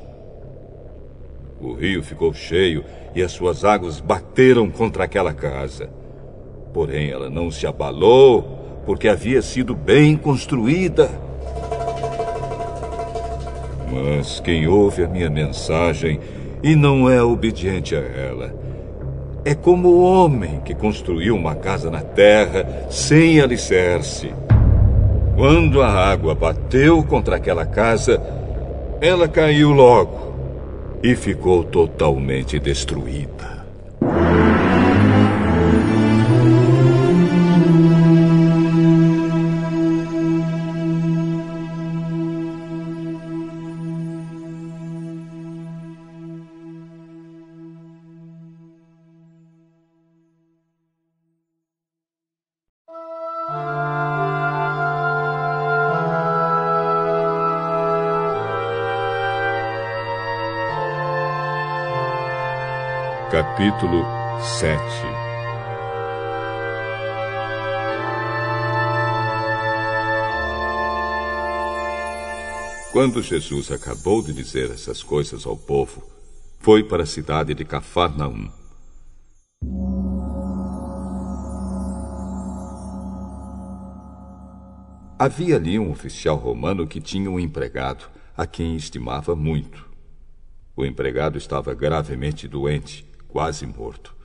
[1.61, 5.89] O rio ficou cheio e as suas águas bateram contra aquela casa.
[6.73, 11.09] Porém, ela não se abalou, porque havia sido bem construída.
[13.91, 16.19] Mas quem ouve a minha mensagem
[16.63, 18.64] e não é obediente a ela,
[19.45, 24.33] é como o homem que construiu uma casa na terra sem alicerce.
[25.35, 28.19] Quando a água bateu contra aquela casa,
[28.99, 30.33] ela caiu logo
[31.03, 33.54] e ficou totalmente destruída.
[63.57, 64.03] Capítulo
[64.59, 64.81] 7
[72.91, 76.03] Quando Jesus acabou de dizer essas coisas ao povo,
[76.59, 78.51] foi para a cidade de Cafarnaum.
[85.17, 89.89] Havia ali um oficial romano que tinha um empregado a quem estimava muito.
[90.75, 93.04] O empregado estava gravemente doente
[93.35, 94.15] quase morto.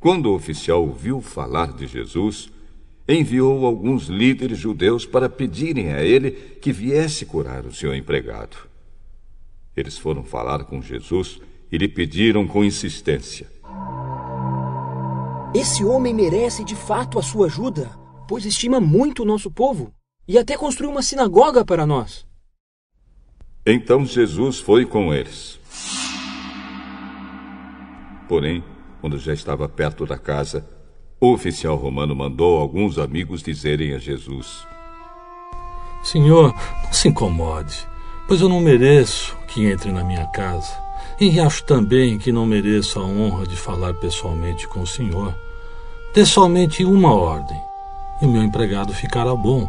[0.00, 2.50] Quando o oficial ouviu falar de Jesus,
[3.08, 8.56] enviou alguns líderes judeus para pedirem a ele que viesse curar o seu empregado.
[9.76, 13.48] Eles foram falar com Jesus e lhe pediram com insistência:
[15.54, 17.88] Esse homem merece de fato a sua ajuda,
[18.26, 19.94] pois estima muito o nosso povo
[20.26, 22.26] e até construiu uma sinagoga para nós.
[23.64, 25.56] Então Jesus foi com eles.
[28.28, 28.62] Porém,
[29.00, 30.68] quando já estava perto da casa,
[31.20, 34.66] o oficial romano mandou alguns amigos dizerem a Jesus:
[36.02, 37.86] Senhor, não se incomode,
[38.26, 40.76] pois eu não mereço que entre na minha casa.
[41.20, 45.34] E acho também que não mereço a honra de falar pessoalmente com o Senhor.
[46.14, 47.60] Dê somente uma ordem,
[48.22, 49.68] e o meu empregado ficará bom.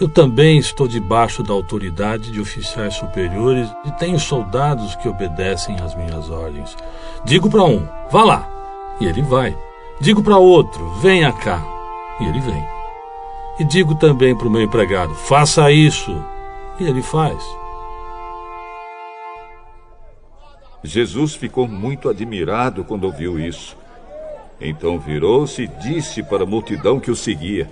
[0.00, 5.94] Eu também estou debaixo da autoridade de oficiais superiores e tenho soldados que obedecem às
[5.94, 6.76] minhas ordens.
[7.24, 9.56] Digo para um, vá lá, e ele vai.
[10.00, 11.64] Digo para outro, venha cá,
[12.20, 12.64] e ele vem.
[13.60, 16.12] E digo também para o meu empregado, faça isso,
[16.80, 17.40] e ele faz.
[20.82, 23.76] Jesus ficou muito admirado quando ouviu isso.
[24.60, 27.70] Então virou-se e disse para a multidão que o seguia: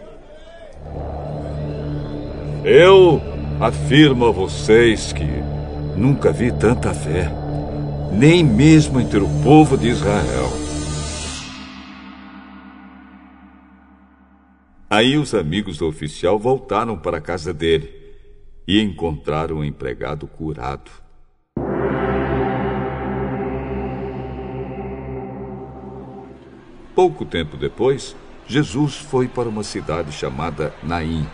[2.64, 3.20] eu
[3.60, 5.26] afirmo a vocês que
[5.96, 7.30] nunca vi tanta fé.
[8.12, 10.50] nem mesmo entre o povo de Israel.
[14.90, 17.90] Aí os amigos do oficial voltaram para a casa dele
[18.68, 20.90] e encontraram o empregado curado.
[26.94, 28.14] Pouco tempo depois,
[28.46, 31.26] Jesus foi para uma cidade chamada Naim.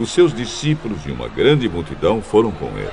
[0.00, 2.90] Os seus discípulos e uma grande multidão foram com ele.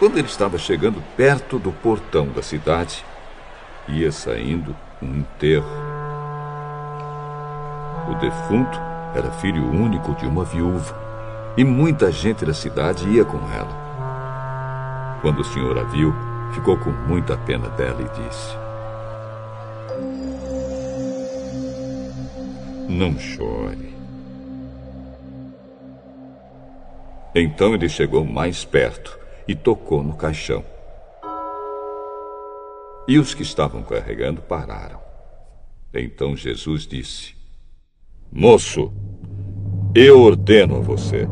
[0.00, 3.04] Quando ele estava chegando perto do portão da cidade,
[3.86, 5.70] ia saindo um enterro.
[8.10, 8.80] O defunto
[9.14, 10.92] era filho único de uma viúva
[11.56, 15.18] e muita gente da cidade ia com ela.
[15.22, 16.12] Quando o senhor a viu,
[16.52, 18.56] ficou com muita pena dela e disse:
[22.88, 23.93] Não chore.
[27.34, 29.18] Então ele chegou mais perto
[29.48, 30.64] e tocou no caixão.
[33.08, 35.00] E os que estavam carregando pararam.
[35.92, 37.34] Então Jesus disse:
[38.30, 38.92] Moço,
[39.94, 41.28] eu ordeno a você.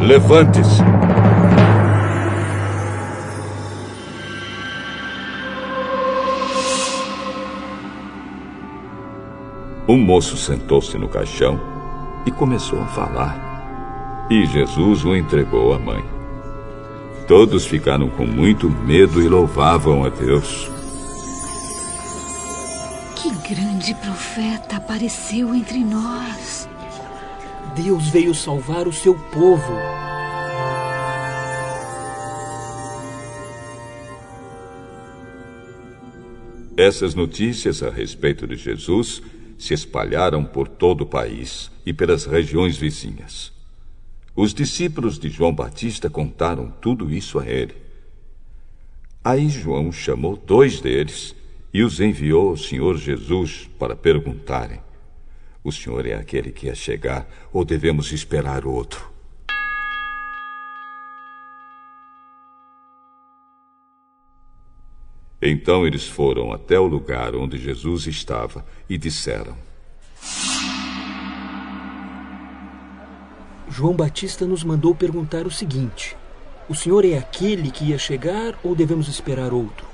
[0.00, 0.82] Levante-se.
[9.88, 11.60] O moço sentou-se no caixão
[12.24, 13.55] e começou a falar.
[14.28, 16.04] E Jesus o entregou à mãe.
[17.28, 20.68] Todos ficaram com muito medo e louvavam a Deus.
[23.14, 26.68] Que grande profeta apareceu entre nós.
[27.76, 29.72] Deus veio salvar o seu povo.
[36.76, 39.22] Essas notícias a respeito de Jesus
[39.56, 43.55] se espalharam por todo o país e pelas regiões vizinhas.
[44.36, 47.74] Os discípulos de João Batista contaram tudo isso a ele.
[49.24, 51.34] Aí João chamou dois deles
[51.72, 54.78] e os enviou ao Senhor Jesus para perguntarem:
[55.64, 59.10] O Senhor é aquele que ia chegar ou devemos esperar outro?
[65.40, 69.65] Então eles foram até o lugar onde Jesus estava e disseram:
[73.76, 76.16] João Batista nos mandou perguntar o seguinte:
[76.66, 79.86] O senhor é aquele que ia chegar ou devemos esperar outro?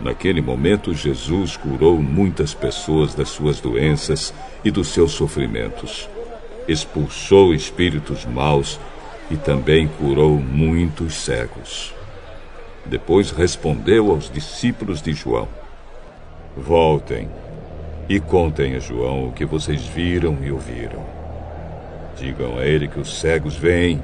[0.00, 4.32] Naquele momento, Jesus curou muitas pessoas das suas doenças
[4.64, 6.08] e dos seus sofrimentos.
[6.66, 8.80] Expulsou espíritos maus
[9.30, 11.94] e também curou muitos cegos.
[12.86, 15.46] Depois respondeu aos discípulos de João:
[16.56, 17.28] Voltem
[18.08, 21.04] e contem a João o que vocês viram e ouviram.
[22.16, 24.02] Digam a ele que os cegos vêm,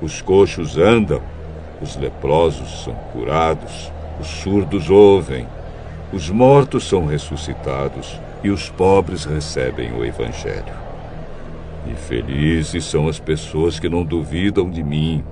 [0.00, 1.22] os coxos andam,
[1.80, 3.90] os leprosos são curados,
[4.20, 5.46] os surdos ouvem,
[6.12, 10.86] os mortos são ressuscitados e os pobres recebem o Evangelho.
[11.90, 15.24] E felizes são as pessoas que não duvidam de mim.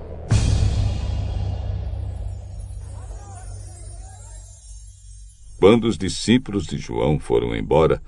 [5.61, 8.03] Quando os discípulos de João foram embora,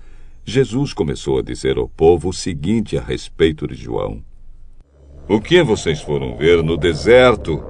[0.49, 4.22] Jesus começou a dizer ao povo o seguinte a respeito de João:
[5.28, 7.61] O que vocês foram ver no deserto?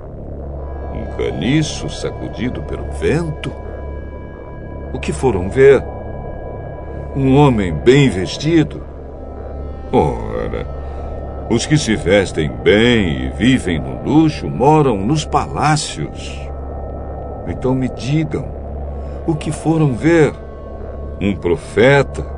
[0.92, 3.50] Um caniço sacudido pelo vento?
[4.92, 5.82] O que foram ver?
[7.16, 8.82] Um homem bem vestido?
[9.90, 16.38] Ora, os que se vestem bem e vivem no luxo moram nos palácios.
[17.48, 18.46] Então me digam,
[19.26, 20.34] o que foram ver?
[21.18, 22.35] Um profeta?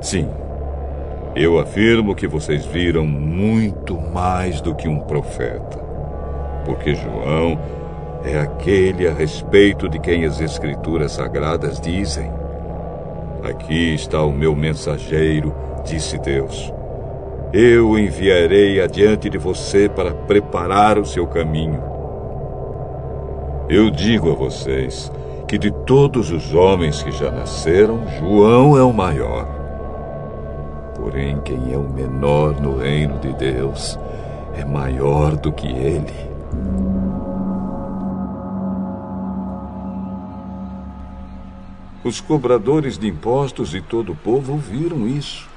[0.00, 0.28] Sim,
[1.36, 5.78] eu afirmo que vocês viram muito mais do que um profeta.
[6.64, 7.58] Porque João
[8.24, 12.30] é aquele a respeito de quem as Escrituras Sagradas dizem:
[13.44, 16.72] Aqui está o meu mensageiro, disse Deus.
[17.52, 21.82] Eu o enviarei adiante de você para preparar o seu caminho.
[23.68, 25.12] Eu digo a vocês
[25.46, 29.59] que de todos os homens que já nasceram, João é o maior.
[31.00, 33.98] Porém, quem é o menor no reino de Deus
[34.54, 36.12] é maior do que ele.
[42.04, 45.48] Os cobradores de impostos de todo o povo ouviram isso.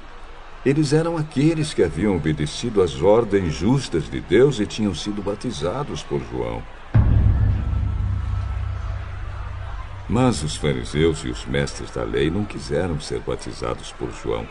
[0.64, 6.02] Eles eram aqueles que haviam obedecido às ordens justas de Deus e tinham sido batizados
[6.02, 6.62] por João.
[10.08, 14.46] Mas os fariseus e os mestres da lei não quiseram ser batizados por João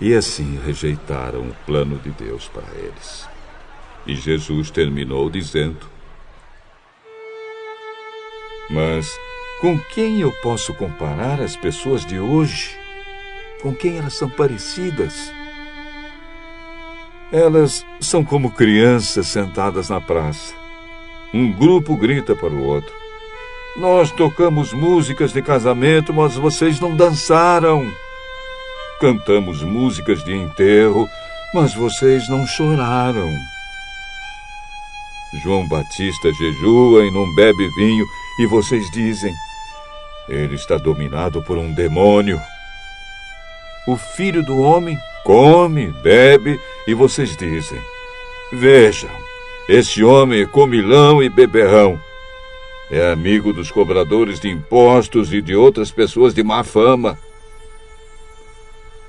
[0.00, 3.28] E assim rejeitaram o plano de Deus para eles.
[4.06, 5.86] E Jesus terminou dizendo:
[8.70, 9.08] Mas
[9.60, 12.76] com quem eu posso comparar as pessoas de hoje?
[13.62, 15.32] Com quem elas são parecidas?
[17.32, 20.54] Elas são como crianças sentadas na praça.
[21.32, 22.92] Um grupo grita para o outro:
[23.76, 27.90] Nós tocamos músicas de casamento, mas vocês não dançaram.
[29.00, 31.08] Cantamos músicas de enterro,
[31.52, 33.28] mas vocês não choraram.
[35.42, 38.06] João Batista jejua e não bebe vinho,
[38.38, 39.34] e vocês dizem:
[40.28, 42.40] Ele está dominado por um demônio.
[43.86, 47.80] O filho do homem come, bebe, e vocês dizem:
[48.52, 49.10] Vejam,
[49.68, 52.00] esse homem é comilão e beberrão.
[52.90, 57.18] É amigo dos cobradores de impostos e de outras pessoas de má fama.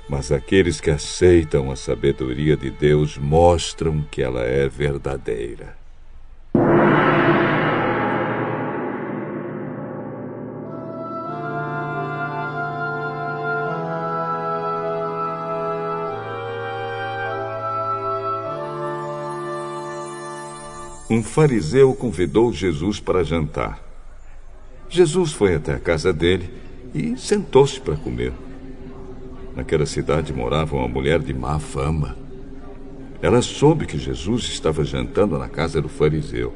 [0.08, 5.76] Mas aqueles que aceitam a sabedoria de Deus mostram que ela é verdadeira.
[21.08, 23.80] Um fariseu convidou Jesus para jantar.
[24.88, 26.50] Jesus foi até a casa dele
[26.92, 28.32] e sentou-se para comer.
[29.56, 32.14] Naquela cidade morava uma mulher de má fama.
[33.22, 36.52] Ela soube que Jesus estava jantando na casa do fariseu.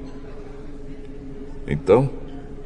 [1.67, 2.11] Então,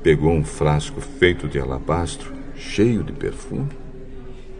[0.02, 3.70] pegou um frasco feito de alabastro, cheio de perfume,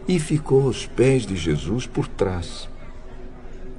[0.07, 2.69] e ficou aos pés de Jesus por trás.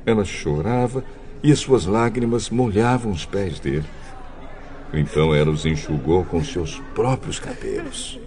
[0.05, 1.03] Ela chorava
[1.43, 3.87] e as suas lágrimas molhavam os pés dele.
[4.93, 8.21] Então ela os enxugou com seus próprios cabelos.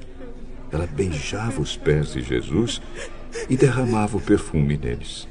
[0.72, 2.82] Ela beijava os pés de Jesus
[3.50, 5.28] e derramava o perfume neles.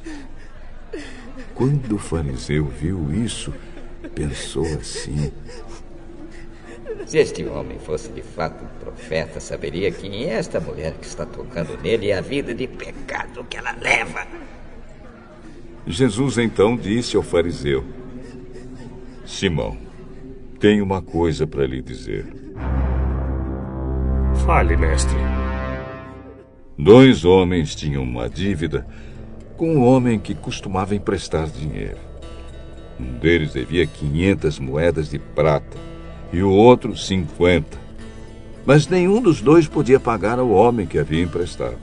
[1.54, 3.52] Quando o fariseu viu isso,
[4.14, 5.32] pensou assim:
[7.06, 11.26] Se este homem fosse de fato um profeta, saberia quem é esta mulher que está
[11.26, 14.26] tocando nele e a vida de pecado que ela leva.
[15.86, 17.84] Jesus então disse ao fariseu:
[19.26, 19.76] Simão,
[20.60, 22.26] tenho uma coisa para lhe dizer.
[24.44, 25.37] Fale, mestre.
[26.80, 28.86] Dois homens tinham uma dívida
[29.56, 31.98] com um homem que costumava emprestar dinheiro.
[33.00, 35.76] Um deles devia 500 moedas de prata
[36.32, 37.76] e o outro 50.
[38.64, 41.78] Mas nenhum dos dois podia pagar ao homem que havia emprestado.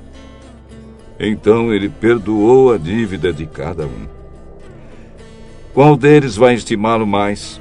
[1.20, 4.08] Então ele perdoou a dívida de cada um.
[5.74, 7.60] Qual deles vai estimá-lo mais?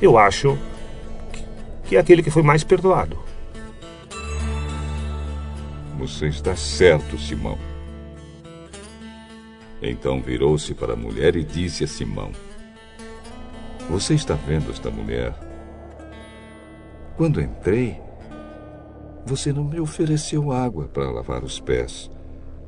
[0.00, 0.56] Eu acho
[1.84, 3.23] que é aquele que foi mais perdoado.
[6.06, 7.58] Você está certo, Simão.
[9.80, 12.30] Então virou-se para a mulher e disse a Simão:
[13.88, 15.32] Você está vendo esta mulher?
[17.16, 17.98] Quando entrei,
[19.24, 22.10] você não me ofereceu água para lavar os pés.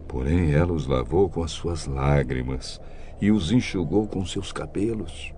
[0.09, 2.81] Porém, ela os lavou com as suas lágrimas
[3.21, 5.35] e os enxugou com seus cabelos.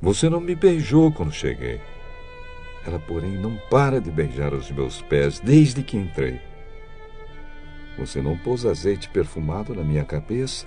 [0.00, 1.82] Você não me beijou quando cheguei.
[2.86, 6.40] Ela, porém, não para de beijar os meus pés desde que entrei.
[7.98, 10.66] Você não pôs azeite perfumado na minha cabeça,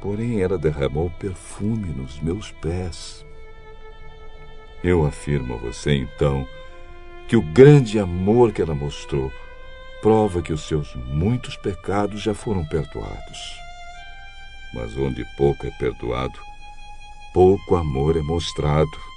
[0.00, 3.26] porém ela derramou perfume nos meus pés.
[4.82, 6.46] Eu afirmo a você, então,
[7.26, 9.32] que o grande amor que ela mostrou
[10.02, 13.58] prova que os seus muitos pecados já foram perdoados.
[14.74, 16.38] Mas onde pouco é perdoado,
[17.32, 19.13] pouco amor é mostrado.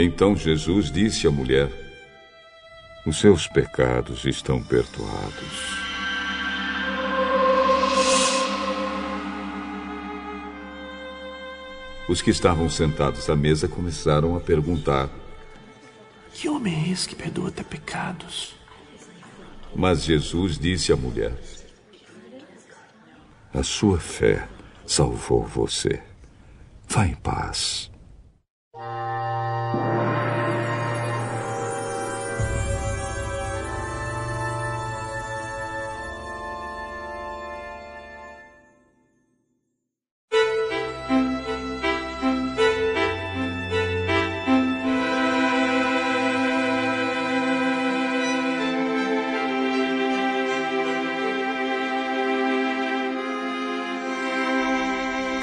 [0.00, 1.68] Então Jesus disse à mulher:
[3.04, 5.76] Os seus pecados estão perdoados.
[12.08, 15.10] Os que estavam sentados à mesa começaram a perguntar:
[16.32, 18.54] Que homem é esse que perdoa até pecados?
[19.74, 21.36] Mas Jesus disse à mulher:
[23.52, 24.48] A sua fé
[24.86, 26.00] salvou você.
[26.86, 27.90] Vá em paz.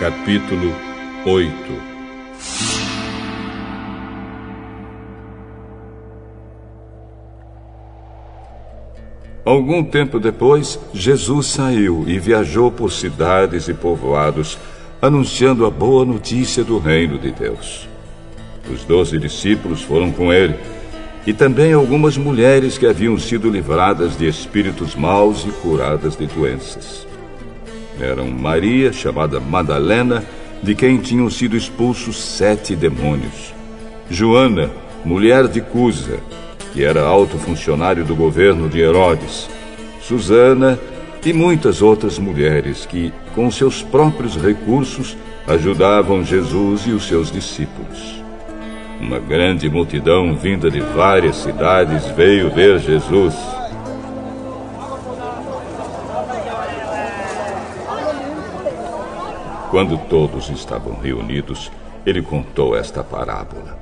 [0.05, 0.71] Capítulo
[1.25, 1.51] 8
[9.43, 14.59] Algum tempo depois, Jesus saiu e viajou por cidades e povoados,
[15.01, 17.89] anunciando a boa notícia do reino de Deus.
[18.71, 20.53] Os doze discípulos foram com ele,
[21.25, 27.07] e também algumas mulheres que haviam sido livradas de espíritos maus e curadas de doenças.
[27.99, 30.23] Eram Maria, chamada Madalena,
[30.61, 33.53] de quem tinham sido expulsos sete demônios.
[34.09, 34.69] Joana,
[35.03, 36.19] mulher de Cusa,
[36.73, 39.49] que era alto funcionário do governo de Herodes.
[40.01, 40.77] Susana
[41.25, 45.17] e muitas outras mulheres que, com seus próprios recursos,
[45.47, 48.23] ajudavam Jesus e os seus discípulos.
[48.99, 53.35] Uma grande multidão vinda de várias cidades veio ver Jesus.
[59.75, 61.69] Quando todos estavam reunidos,
[62.05, 63.77] ele contou esta parábola.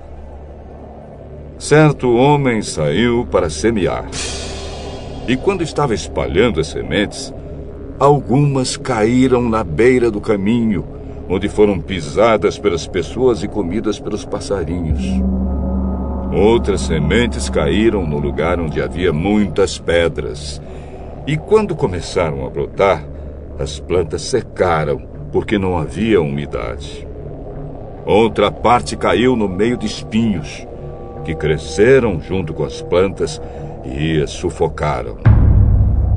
[1.60, 4.10] Certo homem saiu para semear.
[5.28, 7.32] E quando estava espalhando as sementes,
[8.00, 10.84] algumas caíram na beira do caminho,
[11.30, 15.00] onde foram pisadas pelas pessoas e comidas pelos passarinhos.
[16.36, 20.60] Outras sementes caíram no lugar onde havia muitas pedras.
[21.28, 23.06] E quando começaram a brotar,
[23.60, 27.08] as plantas secaram porque não havia umidade.
[28.06, 30.66] Outra parte caiu no meio de espinhos,
[31.26, 33.42] que cresceram junto com as plantas
[33.84, 35.18] e as sufocaram.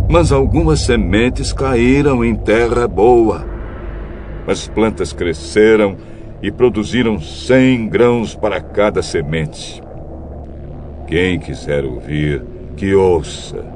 [0.08, 3.44] Mas algumas sementes caíram em terra boa.
[4.46, 5.96] As plantas cresceram
[6.42, 9.82] e produziram cem grãos para cada semente.
[11.06, 12.44] Quem quiser ouvir,
[12.76, 13.75] que ouça.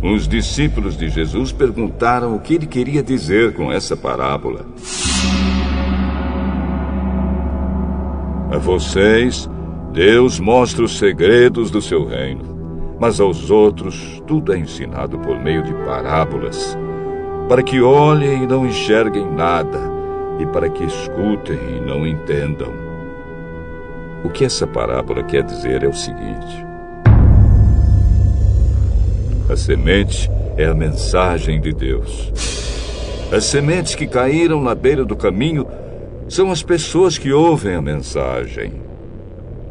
[0.00, 4.64] Os discípulos de Jesus perguntaram o que ele queria dizer com essa parábola.
[8.52, 9.50] A vocês,
[9.92, 15.64] Deus mostra os segredos do seu reino, mas aos outros tudo é ensinado por meio
[15.64, 16.78] de parábolas,
[17.48, 19.80] para que olhem e não enxerguem nada,
[20.38, 22.72] e para que escutem e não entendam.
[24.22, 26.67] O que essa parábola quer dizer é o seguinte:
[29.48, 32.30] a semente é a mensagem de Deus.
[33.32, 35.66] As sementes que caíram na beira do caminho
[36.28, 38.74] são as pessoas que ouvem a mensagem.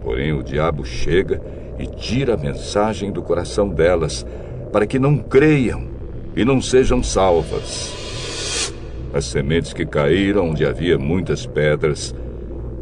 [0.03, 1.39] Porém, o diabo chega
[1.77, 4.25] e tira a mensagem do coração delas,
[4.71, 5.83] para que não creiam
[6.35, 8.73] e não sejam salvas.
[9.13, 12.15] As sementes que caíram onde havia muitas pedras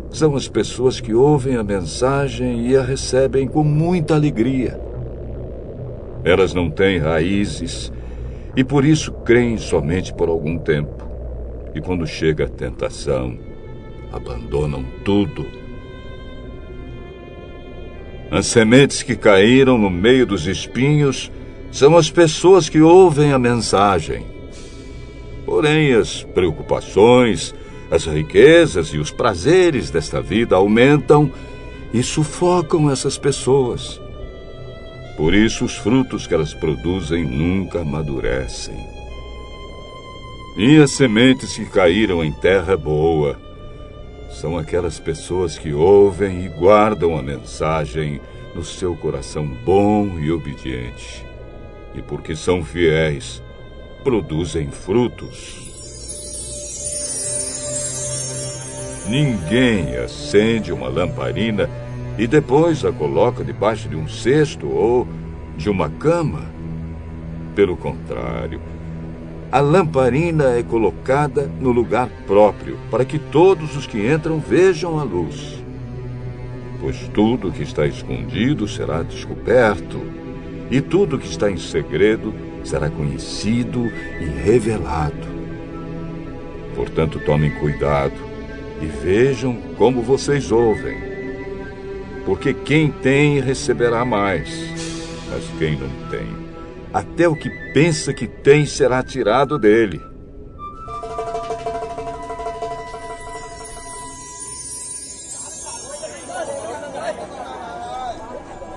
[0.09, 4.79] são as pessoas que ouvem a mensagem e a recebem com muita alegria.
[6.25, 7.93] Elas não têm raízes
[8.55, 11.05] e por isso creem somente por algum tempo.
[11.75, 13.37] E quando chega a tentação,
[14.11, 15.45] abandonam tudo.
[18.31, 21.31] As sementes que caíram no meio dos espinhos
[21.71, 24.25] são as pessoas que ouvem a mensagem.
[25.45, 27.53] Porém, as preocupações,
[27.91, 31.31] as riquezas e os prazeres desta vida aumentam
[31.93, 34.01] e sufocam essas pessoas.
[35.17, 38.75] Por isso, os frutos que elas produzem nunca amadurecem.
[40.57, 43.39] E as sementes que caíram em terra boa
[44.29, 48.19] são aquelas pessoas que ouvem e guardam a mensagem
[48.53, 51.25] no seu coração bom e obediente.
[51.93, 53.41] E porque são fiéis,
[54.03, 55.65] produzem frutos.
[59.07, 61.69] Ninguém acende uma lamparina
[62.17, 65.07] e depois a coloca debaixo de um cesto ou
[65.57, 66.45] de uma cama.
[67.53, 68.61] Pelo contrário,
[69.51, 75.03] a lamparina é colocada no lugar próprio, para que todos os que entram vejam a
[75.03, 75.63] luz.
[76.81, 80.01] Pois tudo que está escondido será descoberto,
[80.69, 83.85] e tudo que está em segredo será conhecido
[84.19, 85.35] e revelado.
[86.75, 88.15] Portanto, tomem cuidado
[88.81, 91.14] e vejam como vocês ouvem
[92.25, 94.49] porque quem tem receberá mais,
[95.29, 96.27] mas quem não tem,
[96.91, 100.01] até o que pensa que tem será tirado dele.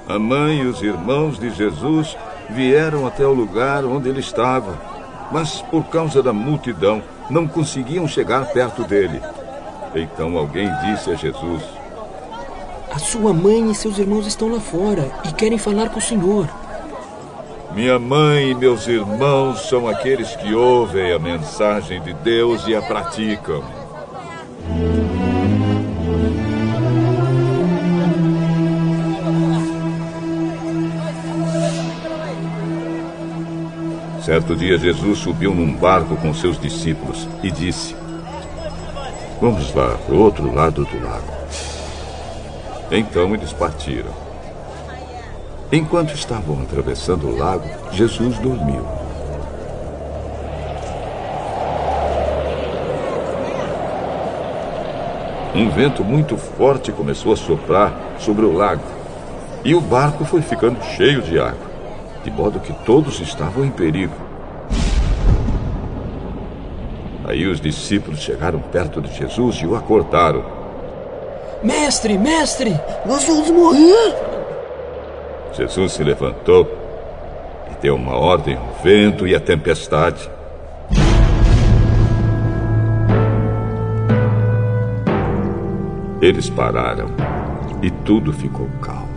[0.07, 2.17] A mãe e os irmãos de Jesus
[2.51, 4.79] vieram até o lugar onde ele estava,
[5.31, 9.21] mas por causa da multidão não conseguiam chegar perto dele.
[9.95, 11.63] Então alguém disse a Jesus:
[12.99, 16.49] a sua mãe e seus irmãos estão lá fora e querem falar com o senhor.
[17.73, 22.83] Minha mãe e meus irmãos são aqueles que ouvem a mensagem de Deus e a
[22.83, 23.63] praticam.
[34.25, 37.95] Certo dia, Jesus subiu num barco com seus discípulos e disse:
[39.41, 41.38] Vamos lá, para o outro lado do lago.
[42.91, 44.11] Então eles partiram.
[45.71, 48.87] Enquanto estavam atravessando o lago, Jesus dormiu.
[55.55, 58.83] Um vento muito forte começou a soprar sobre o lago
[59.65, 61.67] e o barco foi ficando cheio de água,
[62.25, 64.15] de modo que todos estavam em perigo.
[67.27, 70.58] Aí os discípulos chegaram perto de Jesus e o acordaram.
[71.89, 72.81] Mestre, mestre!
[73.07, 74.15] Nós vamos morrer!
[75.55, 76.71] Jesus se levantou
[77.71, 80.31] e deu uma ordem ao vento e à tempestade.
[86.21, 87.07] Eles pararam
[87.81, 89.09] e tudo ficou calmo.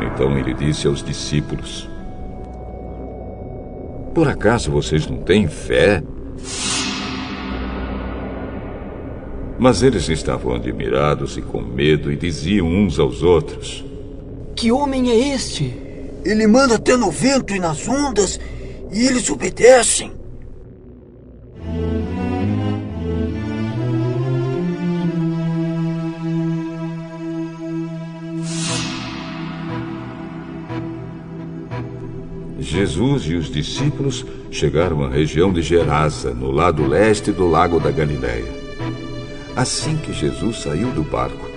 [0.00, 1.86] Então ele disse aos discípulos:
[4.14, 6.02] Por acaso vocês não têm fé?
[9.58, 13.84] Mas eles estavam admirados e com medo e diziam uns aos outros:
[14.54, 15.74] Que homem é este?
[16.24, 18.38] Ele manda até no vento e nas ondas
[18.92, 20.12] e eles obedecem.
[32.58, 37.90] Jesus e os discípulos chegaram à região de Gerasa, no lado leste do lago da
[37.90, 38.55] Galileia.
[39.56, 41.48] Assim que Jesus saiu do barco,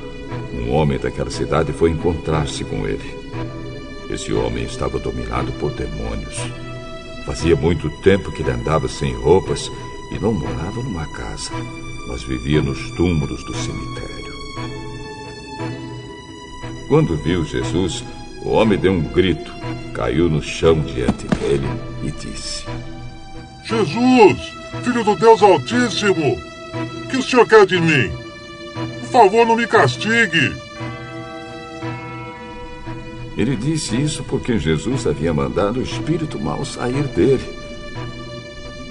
[0.54, 3.14] um homem daquela cidade foi encontrar-se com ele.
[4.10, 6.38] Esse homem estava dominado por demônios.
[7.26, 9.70] Fazia muito tempo que ele andava sem roupas
[10.14, 11.52] e não morava numa casa,
[12.08, 14.34] mas vivia nos túmulos do cemitério.
[16.88, 18.02] Quando viu Jesus,
[18.46, 19.52] o homem deu um grito,
[19.94, 21.68] caiu no chão diante dele
[22.02, 22.64] e disse:
[23.66, 26.49] Jesus, filho do Deus Altíssimo,
[27.10, 28.12] que o senhor quer de mim?
[29.02, 30.56] Por favor, não me castigue.
[33.38, 37.44] Ele disse isso porque Jesus havia mandado o espírito mal sair dele.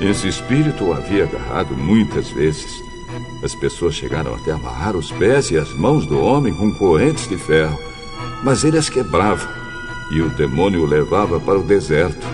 [0.00, 2.82] Esse espírito o havia agarrado muitas vezes.
[3.42, 7.36] As pessoas chegaram até amarrar os pés e as mãos do homem com correntes de
[7.36, 7.88] ferro
[8.42, 9.48] mas ele as quebrava
[10.10, 12.26] e o demônio o levava para o deserto.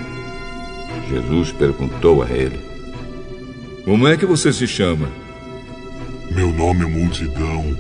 [1.09, 2.59] Jesus perguntou a ele:
[3.85, 5.09] Como é que você se chama?
[6.31, 7.77] Meu nome é Multidão.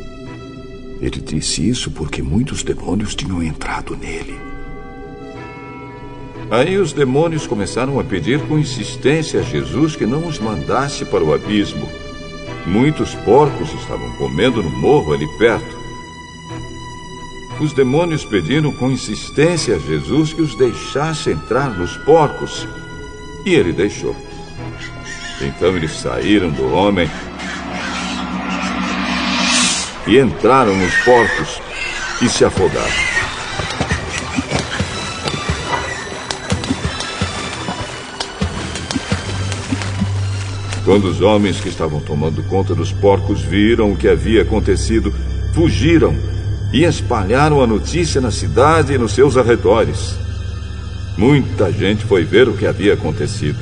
[1.00, 4.38] Ele disse isso porque muitos demônios tinham entrado nele.
[6.50, 11.24] Aí os demônios começaram a pedir com insistência a Jesus que não os mandasse para
[11.24, 11.88] o abismo.
[12.66, 15.84] Muitos porcos estavam comendo no morro ali perto.
[17.60, 22.68] Os demônios pediram com insistência a Jesus que os deixasse entrar nos porcos.
[23.46, 24.14] E ele deixou.
[25.40, 27.08] Então eles saíram do homem
[30.06, 31.60] e entraram nos porcos
[32.22, 33.14] e se afogaram.
[40.84, 45.12] Quando os homens que estavam tomando conta dos porcos viram o que havia acontecido,
[45.54, 46.14] fugiram
[46.72, 50.14] e espalharam a notícia na cidade e nos seus arredores.
[51.16, 53.58] Muita gente foi ver o que havia acontecido.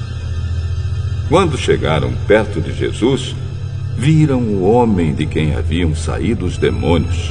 [1.28, 3.36] Quando chegaram perto de Jesus,
[3.96, 7.28] viram o homem de quem haviam saído os demônios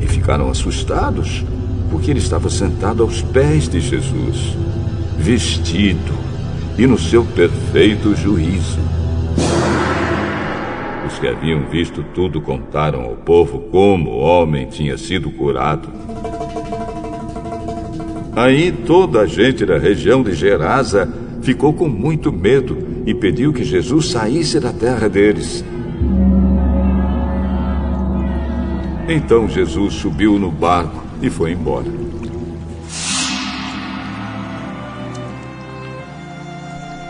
[0.00, 1.44] e ficaram assustados,
[1.90, 4.56] porque ele estava sentado aos pés de Jesus,
[5.18, 6.12] vestido
[6.76, 8.78] e no seu perfeito juízo.
[11.06, 15.88] Os que haviam visto tudo contaram ao povo como o homem tinha sido curado.
[18.36, 21.12] Aí toda a gente da região de Gerasa
[21.42, 25.64] ficou com muito medo e pediu que Jesus saísse da terra deles.
[29.08, 31.86] Então Jesus subiu no barco e foi embora.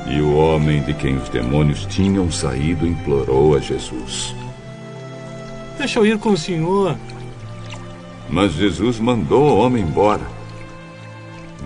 [0.09, 4.37] E o homem de quem os demônios tinham saído implorou a Jesus:
[5.79, 6.97] Deixa eu ir com o senhor.
[8.31, 10.23] Mas Jesus mandou o homem embora.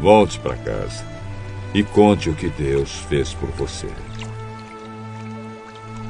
[0.01, 1.05] Volte para casa
[1.75, 3.89] e conte o que Deus fez por você.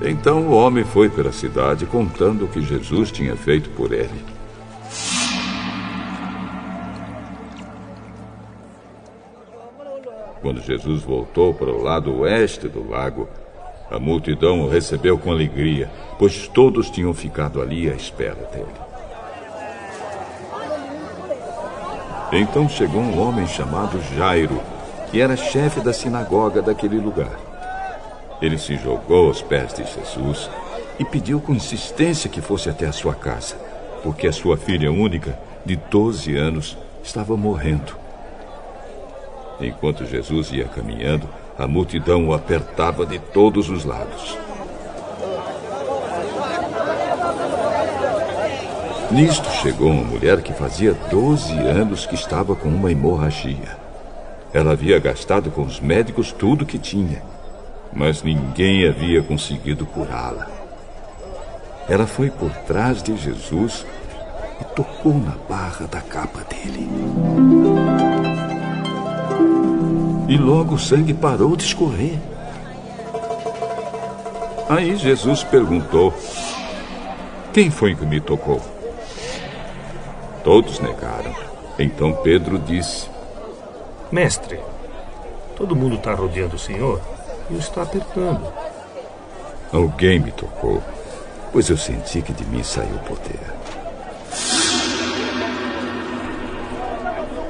[0.05, 4.25] Então o homem foi pela cidade contando o que Jesus tinha feito por ele.
[10.41, 13.29] Quando Jesus voltou para o lado oeste do lago,
[13.89, 15.89] a multidão o recebeu com alegria,
[16.19, 18.67] pois todos tinham ficado ali à espera dele.
[22.33, 24.61] Então chegou um homem chamado Jairo,
[25.13, 27.52] e era chefe da sinagoga daquele lugar.
[28.43, 30.51] Ele se jogou aos pés de Jesus
[30.99, 33.55] e pediu com insistência que fosse até a sua casa,
[34.03, 37.97] porque a sua filha única, de 12 anos, estava morrendo.
[39.61, 44.37] Enquanto Jesus ia caminhando, a multidão o apertava de todos os lados.
[49.13, 53.77] Nisto chegou uma mulher que fazia 12 anos que estava com uma hemorragia.
[54.53, 57.23] Ela havia gastado com os médicos tudo que tinha,
[57.95, 60.49] mas ninguém havia conseguido curá-la.
[61.89, 63.85] Ela foi por trás de Jesus
[64.61, 66.89] e tocou na barra da capa dele.
[70.29, 72.19] E logo o sangue parou de escorrer.
[74.69, 76.15] Aí Jesus perguntou:
[77.53, 78.61] Quem foi que me tocou?
[80.43, 81.35] Todos negaram.
[81.79, 83.11] Então Pedro disse:
[84.11, 84.59] Mestre,
[85.57, 87.12] todo mundo está rodeando o senhor
[87.53, 88.53] e está apertando.
[89.73, 90.83] Alguém me tocou,
[91.53, 93.41] pois eu senti que de mim saiu o poder.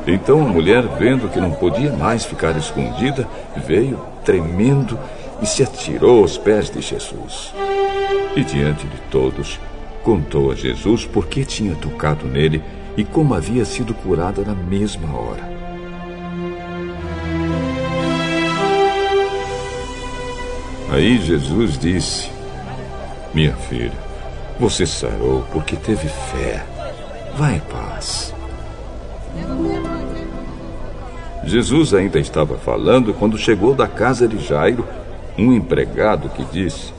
[0.06, 3.26] Então a mulher, vendo que não podia mais ficar escondida,
[3.56, 4.98] veio tremendo
[5.40, 7.54] e se atirou aos pés de Jesus.
[8.34, 9.60] E diante de todos,
[10.02, 12.62] contou a Jesus por que tinha tocado nele
[12.96, 15.61] e como havia sido curada na mesma hora.
[20.92, 22.30] Aí Jesus disse:
[23.32, 23.96] Minha filha,
[24.60, 26.62] você sarou porque teve fé.
[27.34, 28.34] Vá em paz.
[31.44, 34.86] Jesus ainda estava falando quando chegou da casa de Jairo
[35.38, 36.92] um empregado que disse: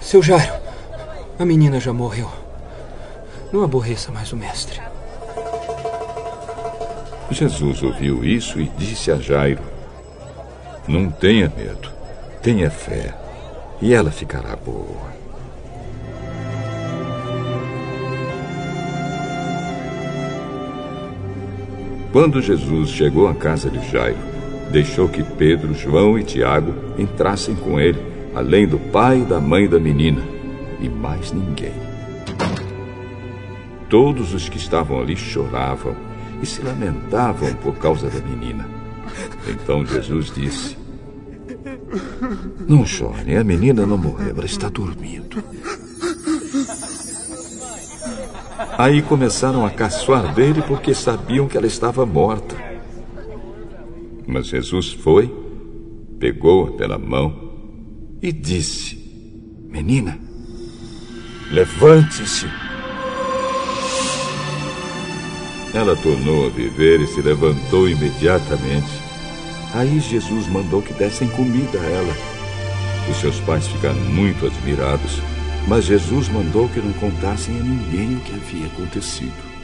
[0.00, 0.52] Seu Jairo,
[1.36, 2.30] a menina já morreu.
[3.52, 4.80] Não aborreça mais o mestre.
[7.28, 9.62] Jesus ouviu isso e disse a Jairo:
[10.86, 11.90] Não tenha medo,
[12.44, 13.14] tenha fé,
[13.80, 15.14] e ela ficará boa.
[22.12, 24.18] Quando Jesus chegou à casa de Jairo,
[24.70, 27.98] deixou que Pedro, João e Tiago entrassem com ele,
[28.34, 30.20] além do pai e da mãe da menina,
[30.80, 31.72] e mais ninguém.
[33.88, 35.96] Todos os que estavam ali choravam
[36.42, 38.68] e se lamentavam por causa da menina.
[39.48, 40.83] Então Jesus disse:
[42.66, 45.42] Não chorem, a menina não morreu, ela está dormindo.
[48.76, 52.56] Aí começaram a caçoar dele porque sabiam que ela estava morta.
[54.26, 55.32] Mas Jesus foi,
[56.18, 57.52] pegou-a pela mão
[58.22, 58.98] e disse:
[59.68, 60.18] Menina,
[61.50, 62.46] levante-se.
[65.74, 69.03] Ela tornou a viver e se levantou imediatamente.
[69.74, 72.16] Aí Jesus mandou que dessem comida a ela.
[73.10, 75.20] Os seus pais ficaram muito admirados
[75.66, 79.54] mas Jesus mandou que não contassem a ninguém o que havia acontecido.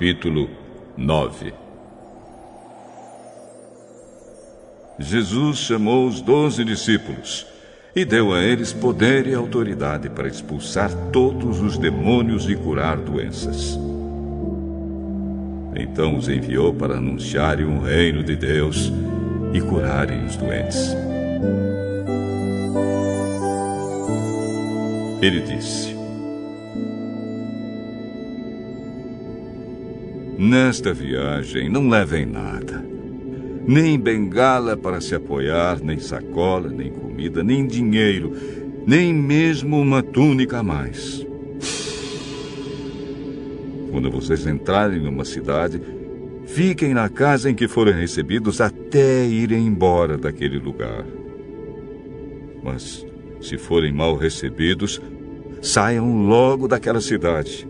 [0.00, 0.48] Capítulo
[0.96, 1.52] 9
[4.98, 7.46] Jesus chamou os doze discípulos
[7.94, 13.78] e deu a eles poder e autoridade para expulsar todos os demônios e curar doenças.
[15.76, 18.90] Então os enviou para anunciarem o reino de Deus
[19.52, 20.96] e curarem os doentes.
[25.20, 25.99] Ele disse:
[30.40, 32.82] Nesta viagem não levem nada.
[33.66, 38.32] Nem bengala para se apoiar, nem sacola, nem comida, nem dinheiro,
[38.86, 41.26] nem mesmo uma túnica a mais.
[43.90, 45.78] Quando vocês entrarem numa cidade,
[46.46, 51.04] fiquem na casa em que forem recebidos até irem embora daquele lugar.
[52.62, 53.06] Mas,
[53.42, 55.02] se forem mal recebidos,
[55.60, 57.68] saiam logo daquela cidade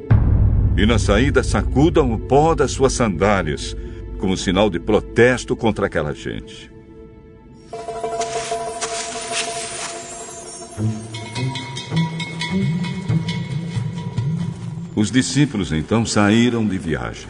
[0.80, 3.76] E na saída sacudam o pó das suas sandálias,
[4.16, 6.70] como sinal de protesto contra aquela gente.
[14.96, 17.28] Os discípulos então saíram de viagem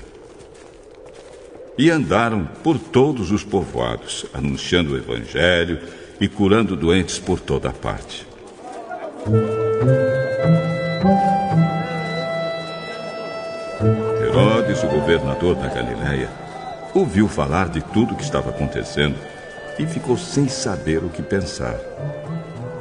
[1.77, 5.81] e andaram por todos os povoados, anunciando o Evangelho
[6.21, 8.25] e curando doentes por toda parte.
[14.83, 16.29] O governador da Galiléia,
[16.95, 19.17] ouviu falar de tudo o que estava acontecendo
[19.79, 21.77] e ficou sem saber o que pensar.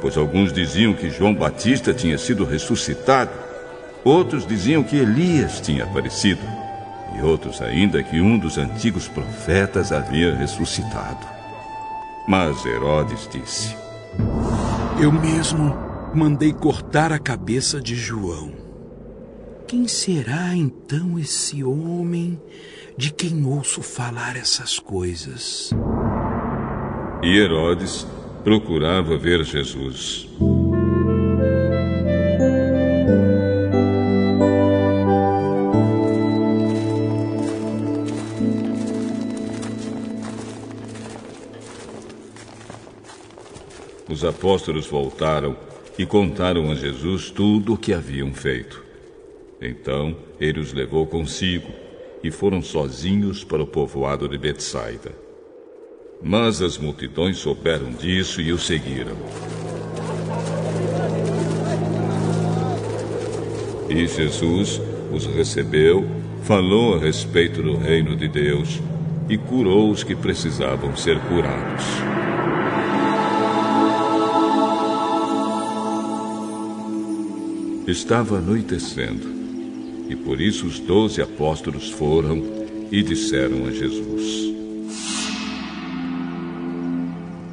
[0.00, 3.30] Pois alguns diziam que João Batista tinha sido ressuscitado,
[4.02, 6.40] outros diziam que Elias tinha aparecido,
[7.16, 11.26] e outros ainda que um dos antigos profetas havia ressuscitado.
[12.26, 13.76] Mas Herodes disse:
[15.00, 15.76] Eu mesmo
[16.14, 18.59] mandei cortar a cabeça de João.
[19.70, 22.36] Quem será então esse homem
[22.96, 25.70] de quem ouço falar essas coisas?
[27.22, 28.04] E Herodes
[28.42, 30.28] procurava ver Jesus.
[44.08, 45.56] Os apóstolos voltaram
[45.96, 48.89] e contaram a Jesus tudo o que haviam feito.
[49.60, 51.68] Então ele os levou consigo
[52.22, 55.12] e foram sozinhos para o povoado de Betsaida.
[56.22, 59.16] Mas as multidões souberam disso e o seguiram.
[63.88, 64.80] E Jesus
[65.12, 66.06] os recebeu,
[66.42, 68.80] falou a respeito do reino de Deus
[69.28, 71.84] e curou os que precisavam ser curados.
[77.86, 79.39] Estava anoitecendo,
[80.10, 82.42] e por isso os doze apóstolos foram
[82.90, 84.52] e disseram a Jesus: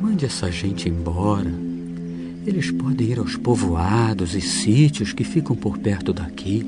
[0.01, 1.53] Mande essa gente embora.
[2.47, 6.65] Eles podem ir aos povoados e sítios que ficam por perto daqui.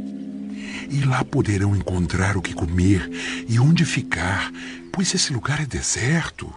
[0.92, 3.10] E lá poderão encontrar o que comer
[3.48, 4.52] e onde ficar,
[4.92, 6.54] pois esse lugar é deserto.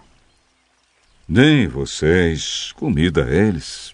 [1.27, 3.93] Nem vocês comida a eles.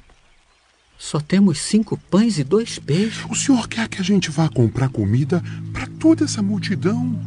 [1.01, 3.23] Só temos cinco pães e dois peixes.
[3.29, 5.41] O senhor quer que a gente vá comprar comida
[5.71, 7.17] para toda essa multidão?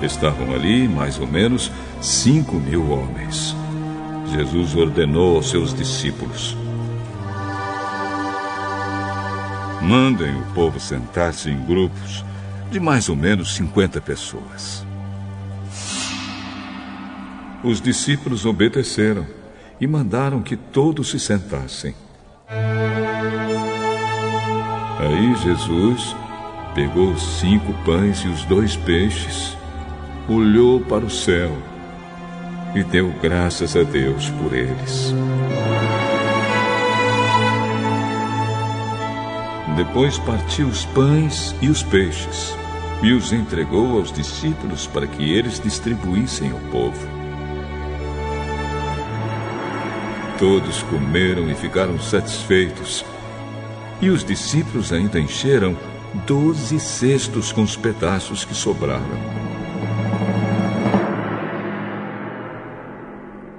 [0.00, 3.56] Estavam ali mais ou menos cinco mil homens.
[4.30, 6.56] Jesus ordenou aos seus discípulos:
[9.82, 12.24] Mandem o povo sentar-se em grupos
[12.72, 14.84] de mais ou menos 50 pessoas.
[17.62, 19.26] Os discípulos obedeceram
[19.78, 21.94] e mandaram que todos se sentassem.
[24.98, 26.16] Aí Jesus
[26.74, 29.54] pegou os cinco pães e os dois peixes,
[30.26, 31.52] olhou para o céu
[32.74, 35.12] e deu graças a Deus por eles.
[39.76, 42.61] Depois partiu os pães e os peixes
[43.02, 47.06] e os entregou aos discípulos para que eles distribuíssem ao povo.
[50.38, 53.04] Todos comeram e ficaram satisfeitos.
[54.00, 55.76] E os discípulos ainda encheram
[56.26, 59.42] doze cestos com os pedaços que sobraram.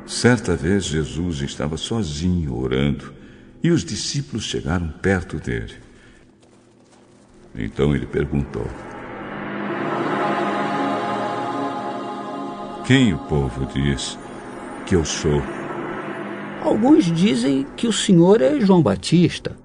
[0.06, 3.14] Certa vez Jesus estava sozinho orando
[3.62, 5.74] e os discípulos chegaram perto dele.
[7.56, 8.68] Então ele perguntou:
[12.86, 14.20] Quem o povo diz
[14.86, 15.42] que eu sou?
[16.62, 19.56] Alguns dizem que o senhor é João Batista.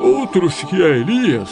[0.00, 1.50] Outros que é Elias.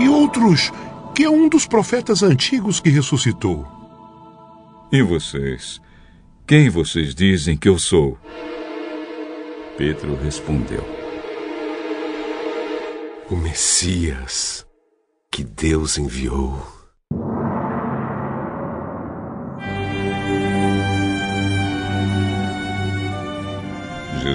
[0.00, 0.72] E outros
[1.14, 3.66] que é um dos profetas antigos que ressuscitou.
[4.90, 5.80] E vocês?
[6.46, 8.18] Quem vocês dizem que eu sou?
[9.76, 10.84] Pedro respondeu:
[13.30, 14.66] O Messias
[15.30, 16.75] que Deus enviou.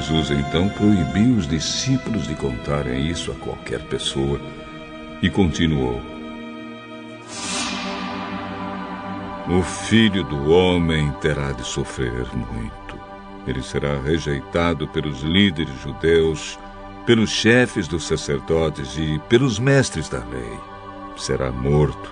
[0.02, 4.42] Jesus então proibiu os discípulos de contarem isso a qualquer pessoa
[5.22, 6.02] e continuou:
[9.48, 13.00] O filho do homem terá de sofrer muito.
[13.46, 16.58] Ele será rejeitado pelos líderes judeus,
[17.06, 20.60] pelos chefes dos sacerdotes e pelos mestres da lei.
[21.16, 22.12] Será morto.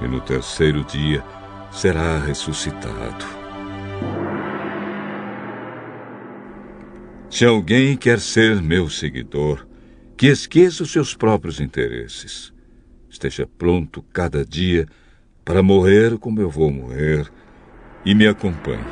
[0.00, 1.22] E no terceiro dia
[1.70, 3.49] será ressuscitado.
[7.40, 9.66] Se alguém quer ser meu seguidor,
[10.14, 12.52] que esqueça os seus próprios interesses.
[13.08, 14.86] Esteja pronto cada dia
[15.42, 17.26] para morrer como eu vou morrer
[18.04, 18.84] e me acompanhe.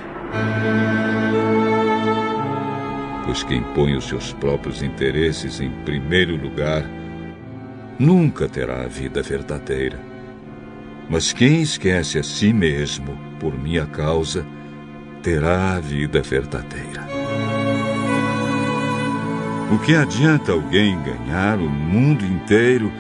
[3.26, 6.88] Pois quem põe os seus próprios interesses em primeiro lugar
[7.98, 10.00] nunca terá a vida verdadeira.
[11.10, 14.42] Mas quem esquece a si mesmo por minha causa
[15.22, 17.17] terá a vida verdadeira.
[19.70, 22.90] O que adianta alguém ganhar o mundo inteiro,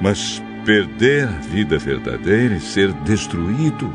[0.00, 3.92] mas perder a vida verdadeira e ser destruído?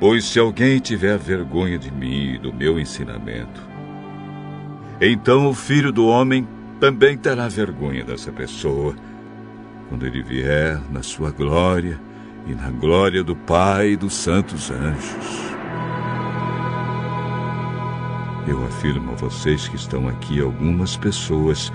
[0.00, 3.62] Pois se alguém tiver vergonha de mim e do meu ensinamento,
[5.00, 6.46] então o filho do homem
[6.80, 8.96] também terá vergonha dessa pessoa
[9.88, 12.00] quando ele vier na sua glória
[12.48, 15.53] e na glória do Pai e dos santos anjos.
[18.46, 21.72] Eu afirmo a vocês que estão aqui algumas pessoas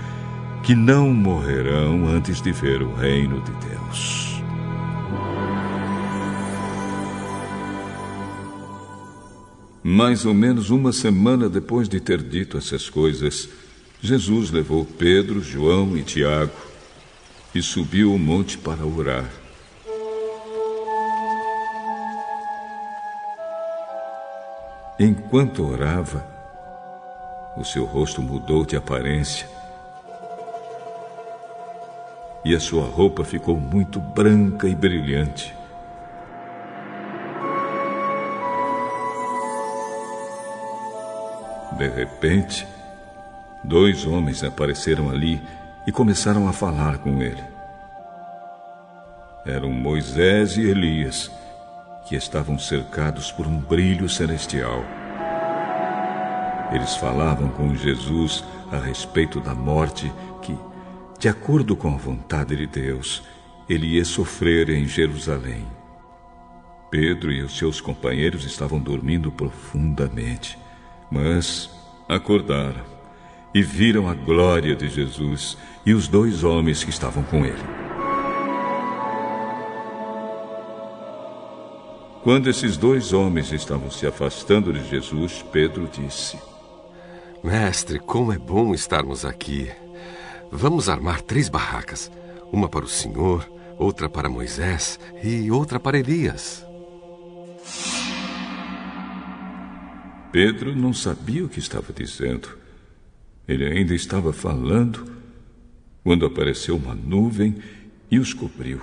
[0.62, 4.40] que não morrerão antes de ver o reino de Deus.
[9.82, 13.48] Mais ou menos uma semana depois de ter dito essas coisas,
[14.00, 16.52] Jesus levou Pedro, João e Tiago
[17.52, 19.28] e subiu o monte para orar.
[24.98, 26.29] Enquanto orava,
[27.56, 29.48] o seu rosto mudou de aparência.
[32.44, 35.54] E a sua roupa ficou muito branca e brilhante.
[41.76, 42.66] De repente,
[43.64, 45.40] dois homens apareceram ali
[45.86, 47.42] e começaram a falar com ele.
[49.46, 51.30] Eram Moisés e Elias,
[52.06, 54.84] que estavam cercados por um brilho celestial.
[56.72, 60.56] Eles falavam com Jesus a respeito da morte que,
[61.18, 63.22] de acordo com a vontade de Deus,
[63.68, 65.66] ele ia sofrer em Jerusalém.
[66.90, 70.58] Pedro e os seus companheiros estavam dormindo profundamente,
[71.10, 71.70] mas
[72.08, 72.82] acordaram
[73.54, 77.80] e viram a glória de Jesus e os dois homens que estavam com ele.
[82.22, 86.49] Quando esses dois homens estavam se afastando de Jesus, Pedro disse:
[87.42, 89.70] Mestre, como é bom estarmos aqui.
[90.52, 92.10] Vamos armar três barracas:
[92.52, 96.66] uma para o Senhor, outra para Moisés e outra para Elias.
[100.30, 102.56] Pedro não sabia o que estava dizendo.
[103.48, 105.10] Ele ainda estava falando
[106.04, 107.56] quando apareceu uma nuvem
[108.10, 108.80] e os cobriu.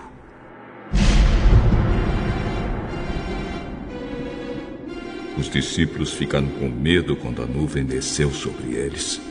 [5.38, 9.22] Os discípulos ficaram com medo quando a nuvem desceu sobre eles.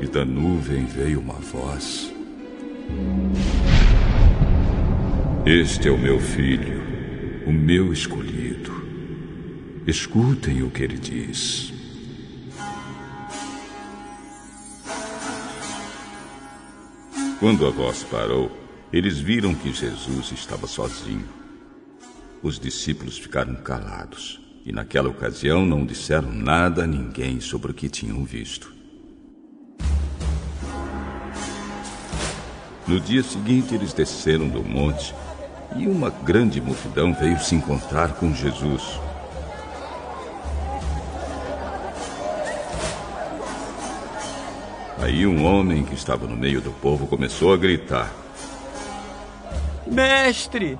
[0.00, 2.12] E da nuvem veio uma voz:
[5.44, 6.80] Este é o meu filho,
[7.44, 8.86] o meu escolhido.
[9.88, 11.72] Escutem o que ele diz.
[17.40, 18.50] Quando a voz parou,
[18.92, 21.28] eles viram que Jesus estava sozinho.
[22.40, 27.88] Os discípulos ficaram calados e naquela ocasião não disseram nada a ninguém sobre o que
[27.88, 28.74] tinham visto.
[32.84, 35.14] No dia seguinte, eles desceram do monte
[35.76, 38.82] e uma grande multidão veio se encontrar com Jesus.
[44.98, 48.12] Aí um homem que estava no meio do povo começou a gritar:
[49.86, 50.76] Mestre,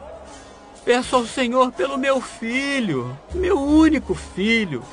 [0.87, 4.85] Peço ao Senhor pelo meu filho, meu único filho.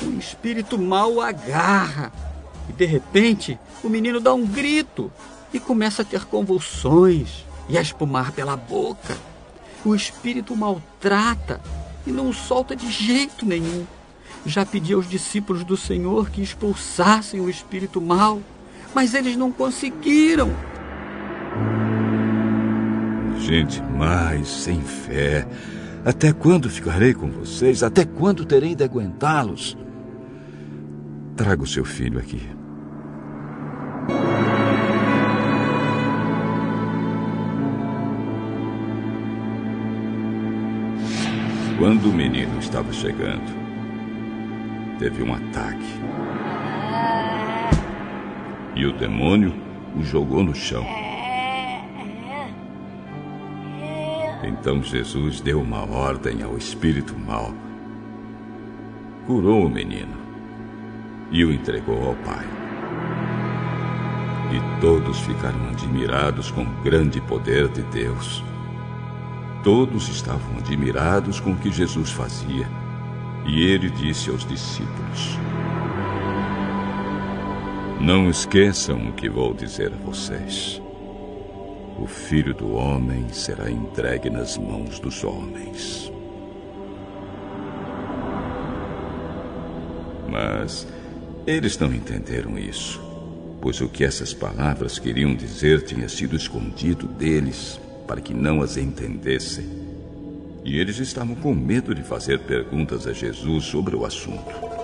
[0.00, 2.12] Um espírito mau agarra.
[2.68, 5.10] E de repente, o menino dá um grito
[5.52, 9.18] e começa a ter convulsões e a espumar pela boca.
[9.84, 11.60] O espírito maltrata
[12.06, 13.84] e não o solta de jeito nenhum.
[14.46, 18.40] Já pedi aos discípulos do Senhor que expulsassem o espírito mau,
[18.94, 20.54] mas eles não conseguiram
[23.48, 25.46] gente mais sem fé.
[26.04, 27.82] Até quando ficarei com vocês?
[27.82, 29.76] Até quando terei de aguentá-los?
[31.34, 32.42] Traga o seu filho aqui.
[41.78, 43.50] Quando o menino estava chegando,
[44.98, 45.86] teve um ataque.
[48.76, 49.54] E o demônio
[49.96, 51.07] o jogou no chão.
[54.60, 57.54] Então Jesus deu uma ordem ao espírito mau.
[59.24, 60.16] Curou o menino
[61.30, 62.44] e o entregou ao Pai.
[64.50, 68.42] E todos ficaram admirados com o grande poder de Deus.
[69.62, 72.68] Todos estavam admirados com o que Jesus fazia.
[73.46, 75.38] E ele disse aos discípulos:
[78.00, 80.82] Não esqueçam o que vou dizer a vocês.
[81.98, 86.12] O filho do homem será entregue nas mãos dos homens.
[90.30, 90.86] Mas
[91.44, 93.00] eles não entenderam isso,
[93.60, 98.76] pois o que essas palavras queriam dizer tinha sido escondido deles para que não as
[98.76, 99.66] entendessem.
[100.64, 104.77] E eles estavam com medo de fazer perguntas a Jesus sobre o assunto.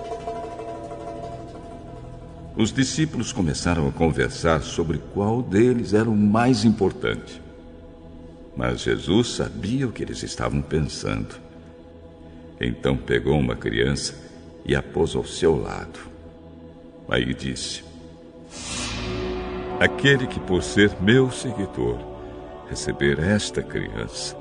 [2.57, 7.41] Os discípulos começaram a conversar sobre qual deles era o mais importante.
[8.55, 11.35] Mas Jesus sabia o que eles estavam pensando.
[12.59, 14.15] Então pegou uma criança
[14.63, 15.99] e a pôs ao seu lado.
[17.09, 17.83] Aí disse:
[19.77, 21.99] Aquele que, por ser meu seguidor,
[22.69, 24.37] receber esta criança,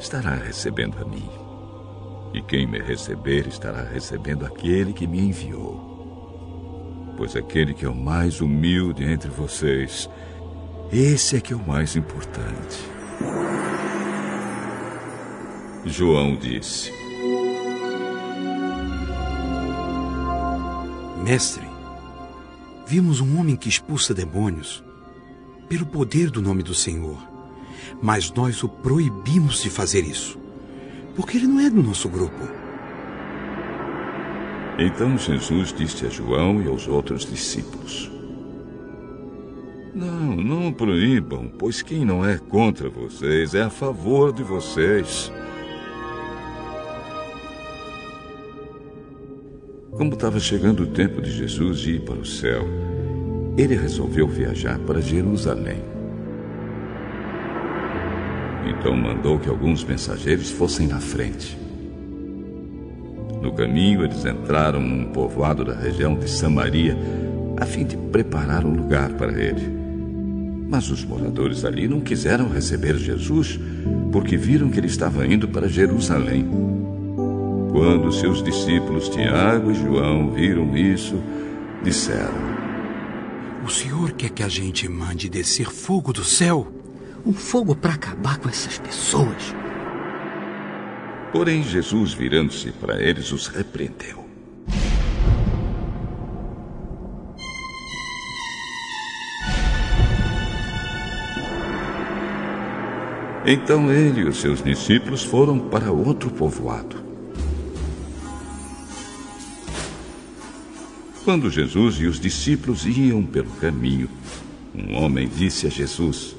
[0.00, 1.28] estará recebendo a mim.
[2.32, 5.93] E quem me receber estará recebendo aquele que me enviou.
[7.16, 10.08] Pois aquele que é o mais humilde entre vocês,
[10.92, 12.78] esse é que é o mais importante.
[15.84, 16.92] João disse:
[21.22, 21.66] Mestre,
[22.86, 24.82] vimos um homem que expulsa demônios
[25.68, 27.34] pelo poder do nome do Senhor
[28.02, 30.38] mas nós o proibimos de fazer isso,
[31.14, 32.63] porque ele não é do nosso grupo.
[34.78, 38.10] Então Jesus disse a João e aos outros discípulos:
[39.94, 45.32] Não, não proíbam, pois quem não é contra vocês é a favor de vocês.
[49.92, 52.66] Como estava chegando o tempo de Jesus ir para o céu,
[53.56, 55.84] ele resolveu viajar para Jerusalém.
[58.66, 61.63] Então mandou que alguns mensageiros fossem na frente.
[63.44, 66.96] No caminho, eles entraram num povoado da região de Samaria,
[67.58, 69.70] a fim de preparar um lugar para ele.
[70.66, 73.60] Mas os moradores ali não quiseram receber Jesus,
[74.10, 76.48] porque viram que ele estava indo para Jerusalém.
[77.70, 81.22] Quando seus discípulos Tiago e João viram isso,
[81.82, 82.32] disseram:
[83.62, 86.66] O senhor quer que a gente mande descer fogo do céu?
[87.26, 89.54] um fogo para acabar com essas pessoas.
[91.34, 94.24] Porém, Jesus, virando-se para eles, os repreendeu.
[103.44, 107.02] Então ele e os seus discípulos foram para outro povoado.
[111.24, 114.08] Quando Jesus e os discípulos iam pelo caminho,
[114.72, 116.36] um homem disse a Jesus: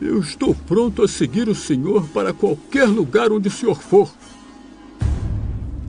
[0.00, 4.10] eu estou pronto a seguir o senhor para qualquer lugar onde o senhor for.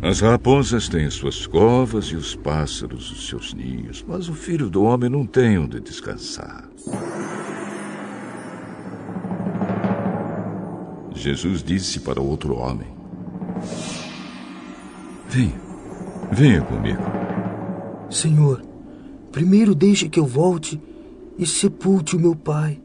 [0.01, 4.69] As raposas têm as suas covas e os pássaros os seus ninhos, mas o filho
[4.69, 6.67] do homem não tem onde descansar.
[11.13, 12.87] Jesus disse para o outro homem:
[15.29, 15.61] Venha,
[16.31, 17.03] venha comigo.
[18.09, 18.61] Senhor,
[19.31, 20.81] primeiro deixe que eu volte
[21.37, 22.81] e sepulte o meu pai.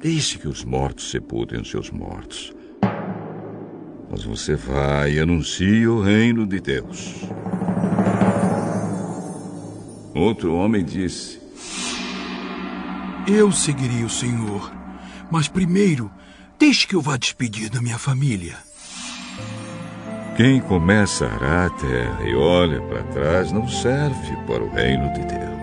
[0.00, 2.52] Deixe que os mortos sepultem os seus mortos.
[4.08, 7.14] Mas você vai e anuncie o reino de Deus.
[10.14, 11.40] Outro homem disse:
[13.26, 14.72] Eu seguiria o Senhor,
[15.30, 16.10] mas primeiro
[16.58, 18.56] deixe que eu vá despedir da minha família.
[20.36, 25.12] Quem começa a arar a terra e olha para trás não serve para o reino
[25.12, 25.57] de Deus.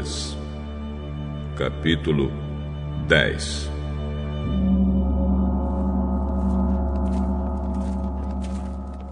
[0.00, 0.36] Lucas,
[1.56, 2.32] capítulo
[3.06, 3.70] 10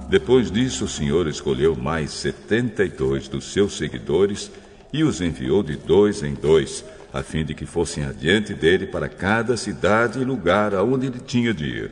[0.08, 4.50] Depois disso, o Senhor escolheu mais setenta e dois dos seus seguidores
[4.90, 6.82] e os enviou de dois em dois,
[7.12, 11.52] a fim de que fossem adiante dele para cada cidade e lugar aonde ele tinha
[11.52, 11.90] de ir.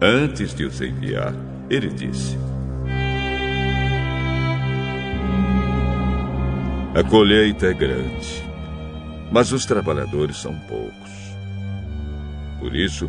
[0.00, 1.34] Antes de os enviar,
[1.70, 2.36] ele disse:
[6.98, 8.44] A colheita é grande,
[9.30, 11.36] mas os trabalhadores são poucos.
[12.58, 13.08] Por isso,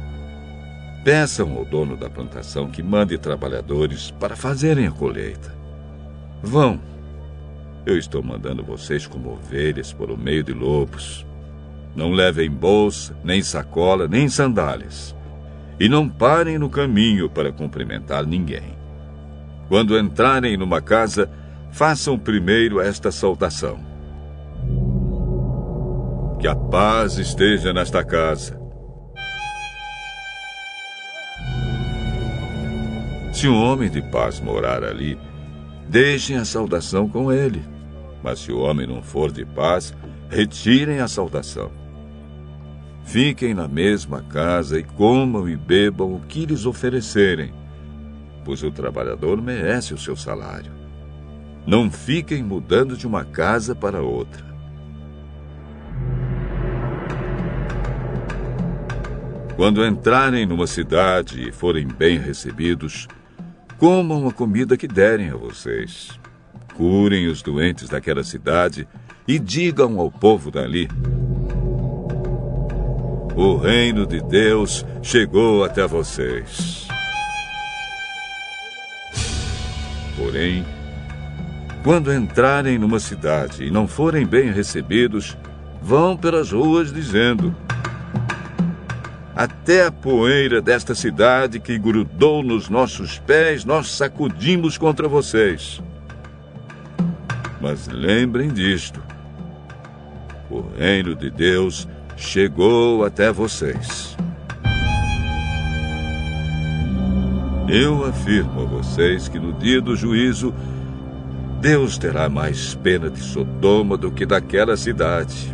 [1.04, 5.56] peçam ao dono da plantação que mande trabalhadores para fazerem a colheita.
[6.44, 6.80] Vão.
[7.84, 11.26] Eu estou mandando vocês como ovelhas por meio de lobos.
[11.96, 15.16] Não levem bolsa, nem sacola, nem sandálias.
[15.80, 18.78] E não parem no caminho para cumprimentar ninguém.
[19.68, 21.28] Quando entrarem numa casa,
[21.72, 23.80] façam primeiro esta saudação:
[26.40, 28.60] Que a paz esteja nesta casa.
[33.32, 35.18] Se um homem de paz morar ali,
[35.88, 37.64] deixem a saudação com ele.
[38.22, 39.94] Mas se o homem não for de paz,
[40.30, 41.72] retirem a saudação.
[43.06, 47.54] Fiquem na mesma casa e comam e bebam o que lhes oferecerem,
[48.44, 50.79] pois o trabalhador merece o seu salário.
[51.70, 54.44] Não fiquem mudando de uma casa para outra.
[59.56, 63.08] Quando entrarem numa cidade e forem bem recebidos,
[63.78, 66.20] comam a comida que derem a vocês.
[66.74, 68.88] Curem os doentes daquela cidade
[69.28, 70.88] e digam ao povo dali:
[73.36, 76.88] O reino de Deus chegou até vocês.
[80.18, 80.66] Porém,
[81.84, 85.38] quando entrarem numa cidade e não forem bem recebidos,
[85.82, 87.56] vão pelas ruas dizendo:
[89.36, 95.82] Até a poeira desta cidade que grudou nos nossos pés, nós sacudimos contra vocês.
[97.62, 99.02] Mas lembrem disto:
[100.50, 101.88] o reino de Deus
[102.18, 104.18] chegou até vocês.
[107.68, 110.54] Eu afirmo a vocês que no dia do juízo,
[111.62, 115.54] Deus terá mais pena de Sodoma do que daquela cidade.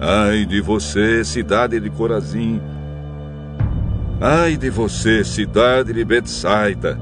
[0.00, 2.58] Ai de você, cidade de Corazim.
[4.18, 6.98] Ai de você, cidade de Betsaida.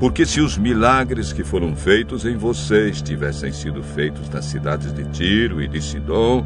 [0.00, 5.04] Porque se os milagres que foram feitos em vocês tivessem sido feitos nas cidades de
[5.10, 6.42] Tiro e de Sidom,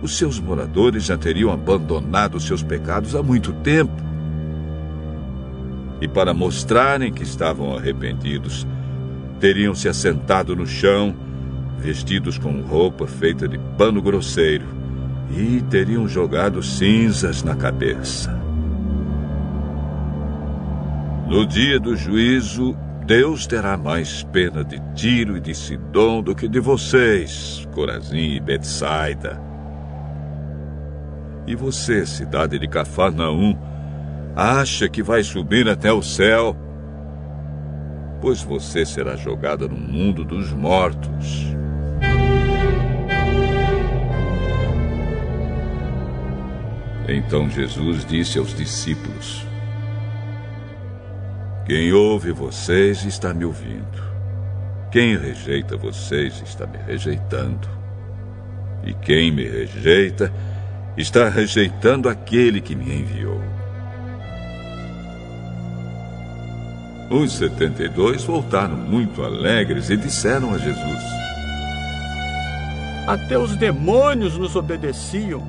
[0.00, 4.03] os seus moradores já teriam abandonado seus pecados há muito tempo
[6.04, 8.66] e para mostrarem que estavam arrependidos,
[9.40, 11.16] teriam se assentado no chão,
[11.78, 14.66] vestidos com roupa feita de pano grosseiro,
[15.34, 18.38] e teriam jogado cinzas na cabeça.
[21.26, 22.76] No dia do juízo,
[23.06, 28.40] Deus terá mais pena de Tiro e de Sidom do que de vocês, Corazim e
[28.40, 29.40] Betsaida.
[31.46, 33.56] E você, cidade de Cafarnaum,
[34.36, 36.56] acha que vai subir até o céu,
[38.20, 41.54] pois você será jogada no mundo dos mortos.
[47.06, 49.46] Então Jesus disse aos discípulos:
[51.66, 54.14] Quem ouve vocês está me ouvindo.
[54.90, 57.68] Quem rejeita vocês está me rejeitando.
[58.84, 60.32] E quem me rejeita
[60.96, 63.53] está rejeitando aquele que me enviou.
[67.14, 70.98] Os setenta e dois voltaram muito alegres e disseram a Jesus:
[73.06, 75.40] Até os demônios nos obedeciam,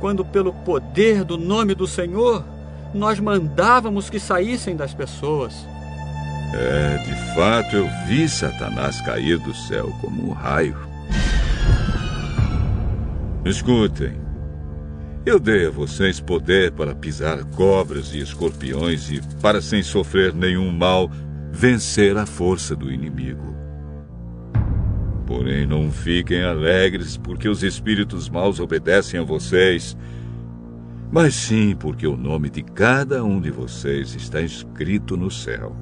[0.00, 2.44] quando, pelo poder do nome do Senhor,
[2.92, 5.66] nós mandávamos que saíssem das pessoas.
[6.52, 10.76] É, de fato, eu vi Satanás cair do céu como um raio.
[13.46, 14.27] Escutem.
[15.28, 20.72] Eu dei a vocês poder para pisar cobras e escorpiões e para, sem sofrer nenhum
[20.72, 21.10] mal,
[21.52, 23.54] vencer a força do inimigo.
[25.26, 29.94] Porém, não fiquem alegres porque os espíritos maus obedecem a vocês,
[31.12, 35.76] mas sim porque o nome de cada um de vocês está escrito no céu.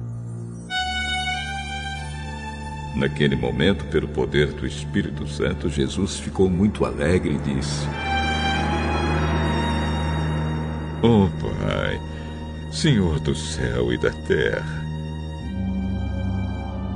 [2.97, 7.87] Naquele momento, pelo poder do Espírito Santo, Jesus ficou muito alegre e disse:
[11.09, 12.01] Oh, Pai,
[12.69, 14.85] Senhor do céu e da terra,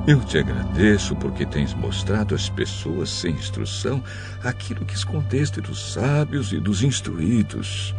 [0.06, 4.04] eu te agradeço porque tens mostrado às pessoas sem instrução
[4.44, 7.94] aquilo que escondeste dos sábios e dos instruídos.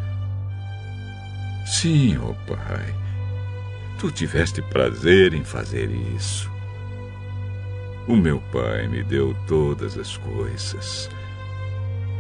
[1.66, 2.96] Sim, ó oh Pai,
[3.98, 6.48] tu tiveste prazer em fazer isso.
[8.08, 11.10] O meu Pai me deu todas as coisas.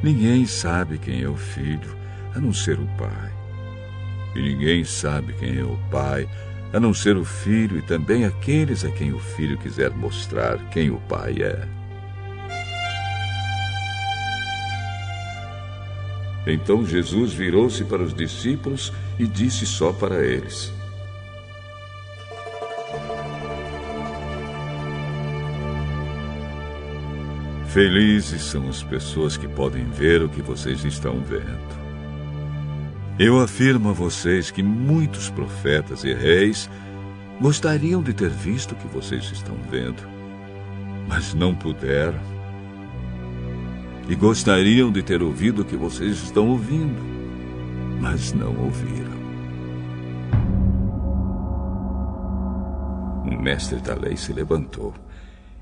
[0.01, 1.95] Ninguém sabe quem é o Filho,
[2.33, 3.32] a não ser o Pai.
[4.35, 6.27] E ninguém sabe quem é o Pai,
[6.71, 10.89] a não ser o Filho e também aqueles a quem o Filho quiser mostrar quem
[10.89, 11.67] o Pai é.
[16.45, 20.73] Então Jesus virou-se para os discípulos e disse só para eles:
[27.73, 31.82] Felizes são as pessoas que podem ver o que vocês estão vendo.
[33.19, 36.67] Eu afirmo a vocês que muitos profetas e reis
[37.39, 40.01] gostariam de ter visto o que vocês estão vendo,
[41.07, 42.19] mas não puderam.
[44.09, 46.99] E gostariam de ter ouvido o que vocês estão ouvindo,
[48.01, 49.13] mas não ouviram.
[53.25, 54.91] Um mestre da lei se levantou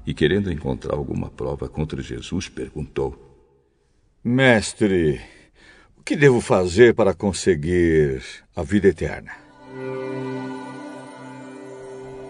[0.08, 3.14] e, querendo encontrar alguma prova contra Jesus, perguntou:
[4.24, 5.20] Mestre,
[6.02, 8.24] o que devo fazer para conseguir
[8.56, 9.34] a vida eterna?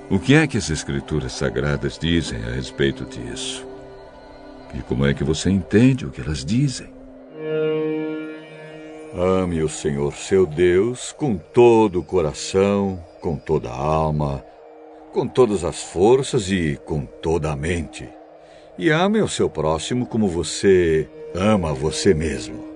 [0.09, 3.65] O que é que as Escrituras Sagradas dizem a respeito disso?
[4.73, 6.89] E como é que você entende o que elas dizem?
[9.15, 14.43] Ame o Senhor seu Deus com todo o coração, com toda a alma,
[15.13, 18.09] com todas as forças e com toda a mente.
[18.77, 22.70] E ame o seu próximo como você ama você mesmo.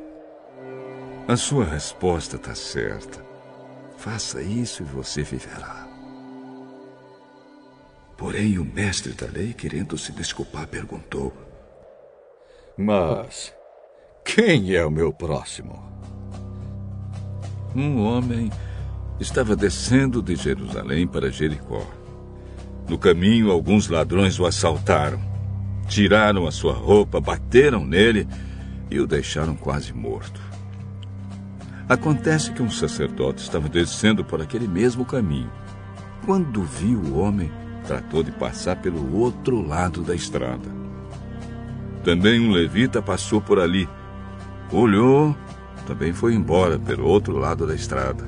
[1.27, 3.25] A sua resposta está certa.
[3.97, 5.87] Faça isso e você viverá.
[8.15, 11.33] Porém, o mestre da lei, querendo se desculpar, perguntou:
[12.77, 13.51] Mas
[14.23, 15.83] quem é o meu próximo?
[17.75, 18.51] Um homem
[19.19, 21.87] estava descendo de Jerusalém para Jericó.
[22.87, 25.19] No caminho, alguns ladrões o assaltaram.
[25.87, 28.27] Tiraram a sua roupa, bateram nele
[28.91, 30.44] e o deixaram quase morto.
[31.87, 35.51] Acontece que um sacerdote estava descendo por aquele mesmo caminho.
[36.25, 37.51] Quando viu o homem,
[37.85, 40.67] tratou de passar pelo outro lado da estrada.
[42.03, 43.87] Também um levita passou por ali.
[44.71, 45.35] Olhou,
[45.85, 48.27] também foi embora pelo outro lado da estrada.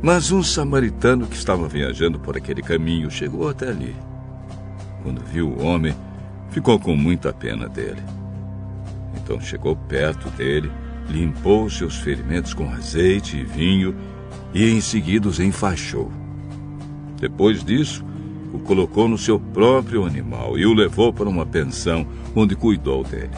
[0.00, 3.96] Mas um samaritano que estava viajando por aquele caminho chegou até ali.
[5.02, 5.96] Quando viu o homem,
[6.50, 8.02] ficou com muita pena dele.
[9.16, 10.70] Então chegou perto dele,
[11.08, 13.94] limpou seus ferimentos com azeite e vinho
[14.52, 16.10] e em seguida os enfaixou.
[17.20, 18.04] Depois disso,
[18.52, 23.30] o colocou no seu próprio animal e o levou para uma pensão onde cuidou dele.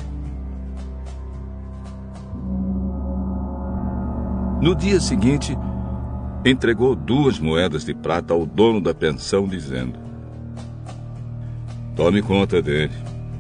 [4.61, 5.57] No dia seguinte,
[6.45, 9.99] entregou duas moedas de prata ao dono da pensão, dizendo:
[11.95, 12.93] Tome conta dele.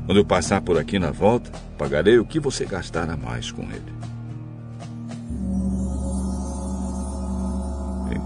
[0.04, 3.62] Quando eu passar por aqui na volta, pagarei o que você gastar a mais com
[3.62, 3.95] ele.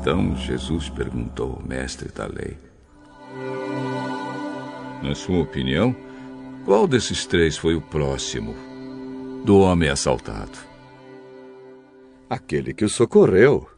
[0.00, 2.56] Então Jesus perguntou ao mestre da lei:
[5.02, 5.94] Na sua opinião,
[6.64, 8.54] qual desses três foi o próximo
[9.44, 10.58] do homem assaltado?
[12.30, 13.68] Aquele que o socorreu.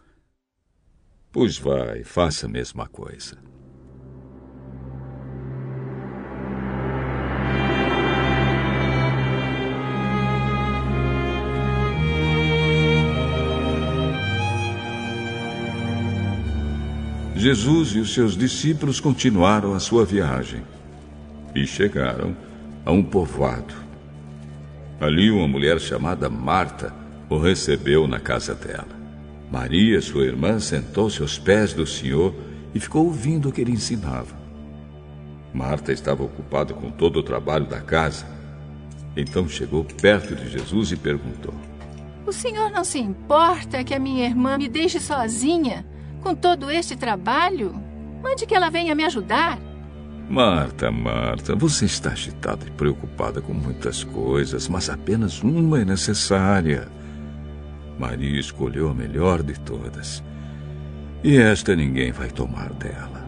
[1.33, 3.37] Pois vai, faça a mesma coisa.
[17.43, 20.63] Jesus e os seus discípulos continuaram a sua viagem
[21.53, 22.37] e chegaram
[22.87, 23.75] a um povoado.
[25.01, 26.95] Ali, uma mulher chamada Marta
[27.29, 28.87] o recebeu na casa dela.
[29.51, 32.33] Maria, sua irmã, sentou-se aos pés do Senhor
[32.73, 34.37] e ficou ouvindo o que ele ensinava.
[35.53, 38.25] Marta estava ocupada com todo o trabalho da casa.
[39.17, 41.55] Então chegou perto de Jesus e perguntou:
[42.25, 45.85] O senhor não se importa que a minha irmã me deixe sozinha
[46.23, 47.75] com todo este trabalho?
[48.23, 49.59] Mande que ela venha me ajudar.
[50.31, 56.89] Marta, Marta, você está agitada e preocupada com muitas coisas, mas apenas uma é necessária.
[57.99, 60.23] Maria escolheu a melhor de todas.
[61.23, 63.22] E esta ninguém vai tomar dela.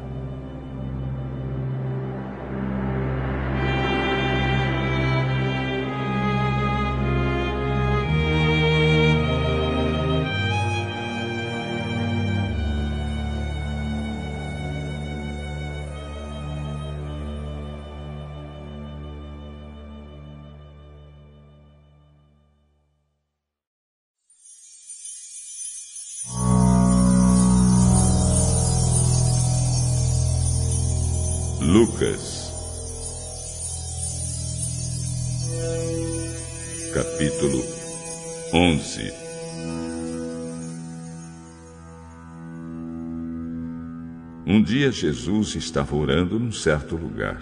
[44.75, 47.41] Dia Jesus estava orando num certo lugar.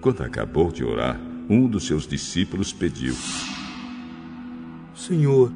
[0.00, 1.16] Quando acabou de orar,
[1.48, 3.14] um dos seus discípulos pediu:
[4.92, 5.52] Senhor,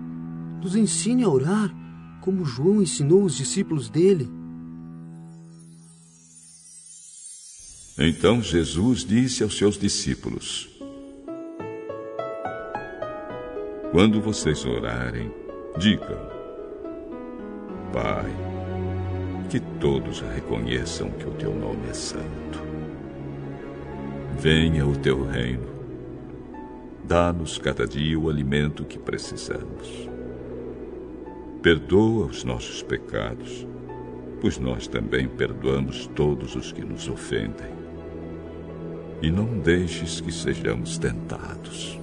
[0.63, 1.75] nos ensine a orar
[2.21, 4.31] como João ensinou os discípulos dele.
[7.99, 10.69] Então Jesus disse aos seus discípulos:
[13.91, 15.29] Quando vocês orarem,
[15.77, 16.21] digam:
[17.93, 18.54] Pai,
[19.49, 22.63] que todos reconheçam que o teu nome é santo.
[24.39, 25.67] Venha o teu reino.
[27.05, 30.09] Dá-nos cada dia o alimento que precisamos.
[31.63, 33.67] Perdoa os nossos pecados,
[34.41, 37.73] pois nós também perdoamos todos os que nos ofendem.
[39.23, 41.99] E não deixes que sejamos tentados.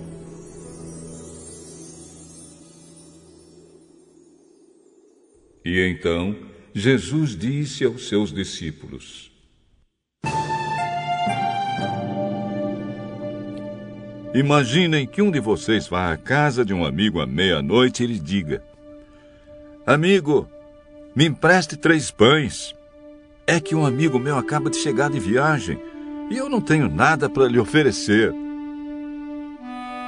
[5.63, 6.35] E então
[6.73, 9.29] Jesus disse aos seus discípulos:
[14.33, 18.17] Imaginem que um de vocês vá à casa de um amigo à meia-noite e lhe
[18.17, 18.63] diga:
[19.85, 20.47] Amigo,
[21.13, 22.73] me empreste três pães.
[23.45, 25.77] É que um amigo meu acaba de chegar de viagem
[26.29, 28.33] e eu não tenho nada para lhe oferecer.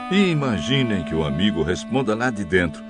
[0.09, 2.81] E imaginem que o amigo responda lá de dentro: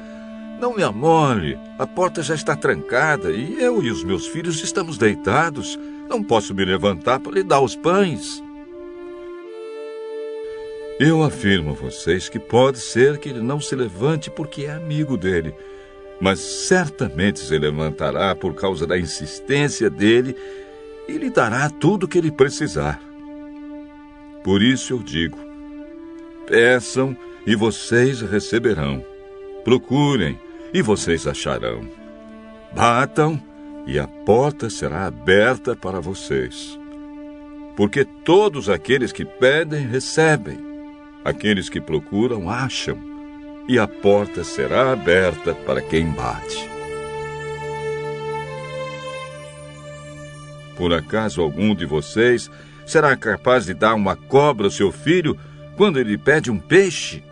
[0.59, 1.57] não me amole.
[1.77, 5.77] A porta já está trancada e eu e os meus filhos estamos deitados.
[6.09, 8.41] Não posso me levantar para lhe dar os pães.
[10.99, 15.17] Eu afirmo a vocês que pode ser que ele não se levante porque é amigo
[15.17, 15.53] dele,
[16.21, 20.35] mas certamente se levantará por causa da insistência dele
[21.07, 23.01] e lhe dará tudo o que ele precisar.
[24.43, 25.37] Por isso eu digo:
[26.47, 29.12] peçam e vocês receberão.
[29.63, 30.37] Procurem
[30.73, 31.87] e vocês acharão.
[32.73, 33.41] Batam
[33.85, 36.77] e a porta será aberta para vocês.
[37.75, 40.57] Porque todos aqueles que pedem, recebem.
[41.23, 42.97] Aqueles que procuram, acham.
[43.67, 46.69] E a porta será aberta para quem bate.
[50.75, 52.51] Por acaso algum de vocês
[52.85, 55.37] será capaz de dar uma cobra ao seu filho
[55.77, 57.23] quando ele pede um peixe?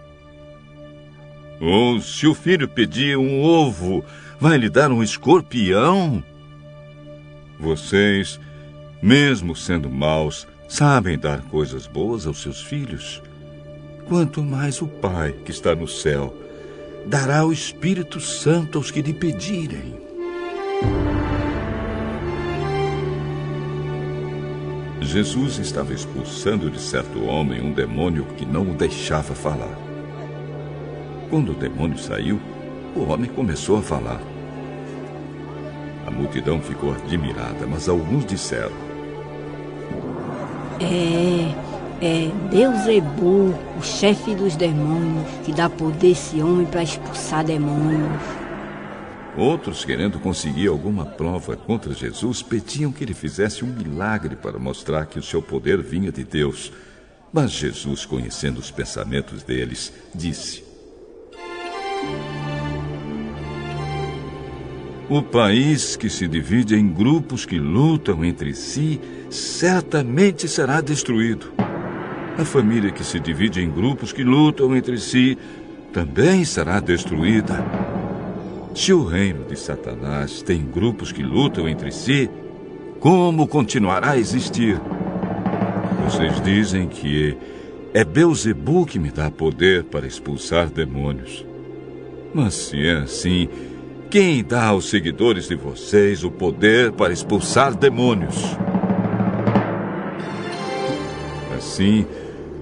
[1.61, 4.03] Ou se o filho pedir um ovo,
[4.39, 6.23] vai lhe dar um escorpião?
[7.59, 8.39] Vocês,
[8.99, 13.21] mesmo sendo maus, sabem dar coisas boas aos seus filhos.
[14.07, 16.35] Quanto mais o Pai, que está no céu,
[17.05, 19.93] dará o Espírito Santo aos que lhe pedirem.
[24.99, 29.90] Jesus estava expulsando de certo homem um demônio que não o deixava falar.
[31.31, 32.41] Quando o demônio saiu,
[32.93, 34.21] o homem começou a falar.
[36.05, 38.73] A multidão ficou admirada, mas alguns disseram:
[40.81, 41.55] É,
[42.05, 48.21] é Beuzebu, o chefe dos demônios, que dá poder a esse homem para expulsar demônios.
[49.37, 55.05] Outros, querendo conseguir alguma prova contra Jesus, pediam que ele fizesse um milagre para mostrar
[55.05, 56.73] que o seu poder vinha de Deus.
[57.31, 60.60] Mas Jesus, conhecendo os pensamentos deles, disse:
[65.11, 68.97] O país que se divide em grupos que lutam entre si
[69.29, 71.51] certamente será destruído.
[72.37, 75.37] A família que se divide em grupos que lutam entre si
[75.91, 77.61] também será destruída.
[78.73, 82.29] Se o reino de Satanás tem grupos que lutam entre si,
[83.01, 84.79] como continuará a existir?
[86.05, 87.35] Vocês dizem que
[87.93, 91.45] é Beuzebu que me dá poder para expulsar demônios.
[92.33, 93.49] Mas se é assim,
[94.11, 98.57] quem dá aos seguidores de vocês o poder para expulsar demônios?
[101.55, 102.05] Assim,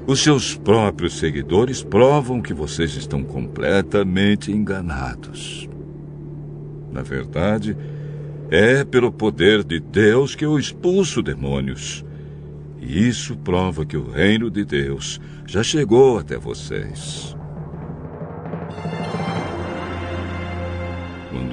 [0.05, 5.67] os seus próprios seguidores provam que vocês estão completamente enganados.
[6.91, 7.75] Na verdade,
[8.51, 12.05] é pelo poder de Deus que eu expulso demônios.
[12.79, 17.35] E isso prova que o reino de Deus já chegou até vocês.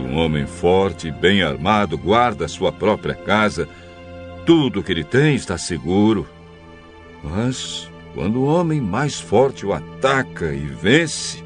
[0.06, 3.68] Um homem forte e bem armado guarda sua própria casa,
[4.46, 6.26] tudo o que ele tem está seguro.
[7.22, 11.44] Mas quando o homem mais forte o ataca e vence,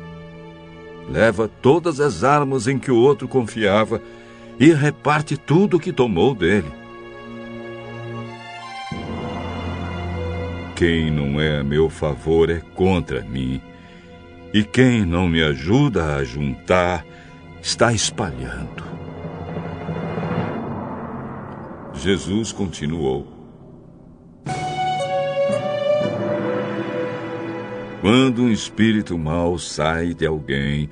[1.08, 4.00] leva todas as armas em que o outro confiava
[4.58, 6.70] e reparte tudo o que tomou dele.
[10.76, 13.60] Quem não é a meu favor é contra mim,
[14.52, 17.04] E quem não me ajuda a juntar
[17.62, 18.84] está espalhando.
[21.94, 23.26] Jesus continuou.
[28.00, 30.88] Quando um espírito mau sai de alguém,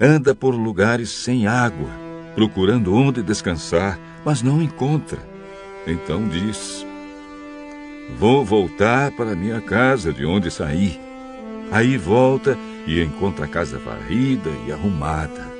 [0.00, 1.88] anda por lugares sem água,
[2.34, 5.20] procurando onde descansar, mas não encontra.
[5.86, 6.84] Então diz:
[8.18, 10.98] Vou voltar para minha casa de onde saí.
[11.70, 15.57] Aí volta e encontra a casa varrida e arrumada.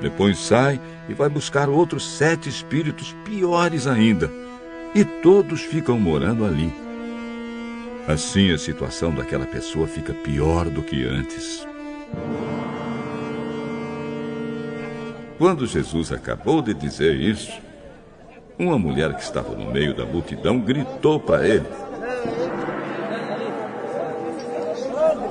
[0.00, 4.30] Depois sai e vai buscar outros sete espíritos piores ainda,
[4.94, 6.72] e todos ficam morando ali.
[8.06, 11.66] Assim a situação daquela pessoa fica pior do que antes.
[15.38, 17.52] Quando Jesus acabou de dizer isso,
[18.58, 21.66] uma mulher que estava no meio da multidão gritou para ele: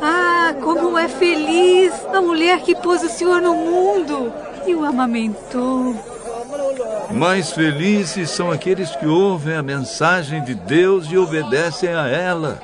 [0.02, 4.34] Ah, como é feliz a mulher que pôs o Senhor no mundo
[4.68, 5.96] e o amamentou.
[7.12, 12.60] Mais felizes são aqueles que ouvem a mensagem de Deus e obedecem a ela.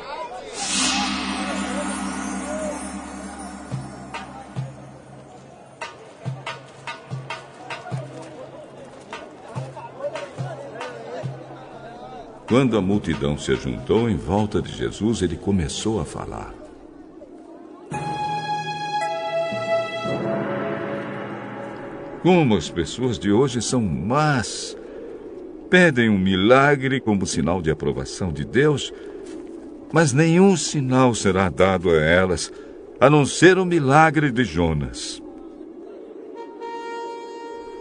[12.49, 16.58] Quando a multidão se juntou em volta de Jesus, ele começou a falar.
[22.21, 24.77] Como as pessoas de hoje são más.
[25.69, 28.91] Pedem um milagre como sinal de aprovação de Deus,
[29.93, 32.51] mas nenhum sinal será dado a elas,
[32.99, 35.21] a não ser o milagre de Jonas.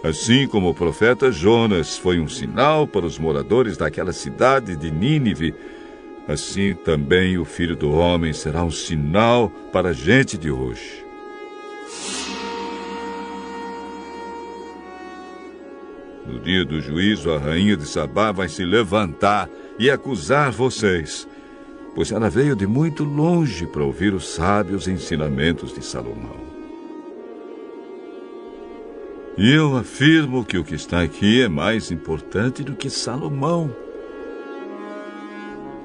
[0.04, 5.52] Assim como o profeta Jonas foi um sinal para os moradores daquela cidade de Nínive,
[6.28, 11.04] assim também o filho do homem será um sinal para a gente de hoje.
[16.28, 19.48] No dia do juízo, a rainha de Sabá vai se levantar
[19.78, 21.26] e acusar vocês,
[21.94, 26.36] pois ela veio de muito longe para ouvir os sábios ensinamentos de Salomão.
[29.38, 33.74] E eu afirmo que o que está aqui é mais importante do que Salomão.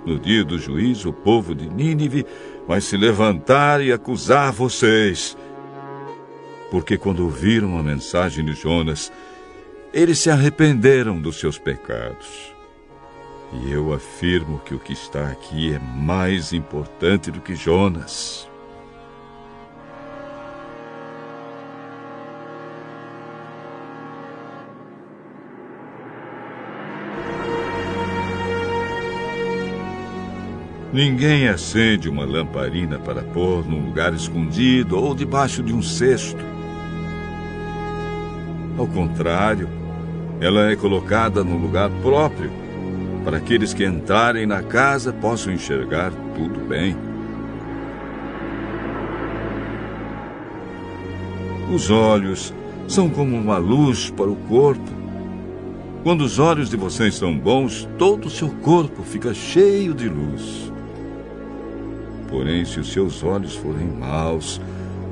[0.05, 2.25] No dia do juízo, o povo de Nínive
[2.67, 5.37] vai se levantar e acusar vocês.
[6.69, 9.09] Porque quando ouviram a mensagem de Jonas,
[9.93, 12.51] eles se arrependeram dos seus pecados.
[13.53, 18.49] E eu afirmo que o que está aqui é mais importante do que Jonas.
[30.91, 36.43] Ninguém acende uma lamparina para pôr num lugar escondido ou debaixo de um cesto.
[38.77, 39.82] Ao contrário,
[40.39, 42.51] ela é colocada no lugar próprio,
[43.23, 46.95] para aqueles que entrarem na casa possam enxergar tudo bem.
[51.73, 52.53] Os olhos
[52.87, 54.91] são como uma luz para o corpo.
[56.03, 60.71] Quando os olhos de vocês são bons, todo o seu corpo fica cheio de luz.
[62.29, 64.59] Porém, se os seus olhos forem maus,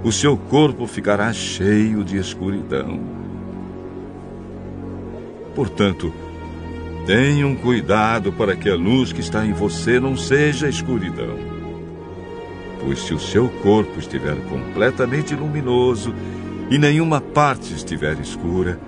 [0.03, 3.20] o seu corpo ficará cheio de escuridão.
[5.56, 6.14] Portanto,
[7.06, 11.38] tenham cuidado para que a luz que está em você não seja escuridão.
[12.80, 16.14] Pois se o seu corpo estiver completamente luminoso
[16.69, 18.80] e nenhuma parte estiver escura,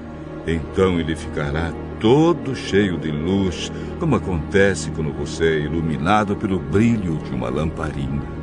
[0.48, 7.18] então ele ficará todo cheio de luz, como acontece quando você é iluminado pelo brilho
[7.18, 8.43] de uma lamparina.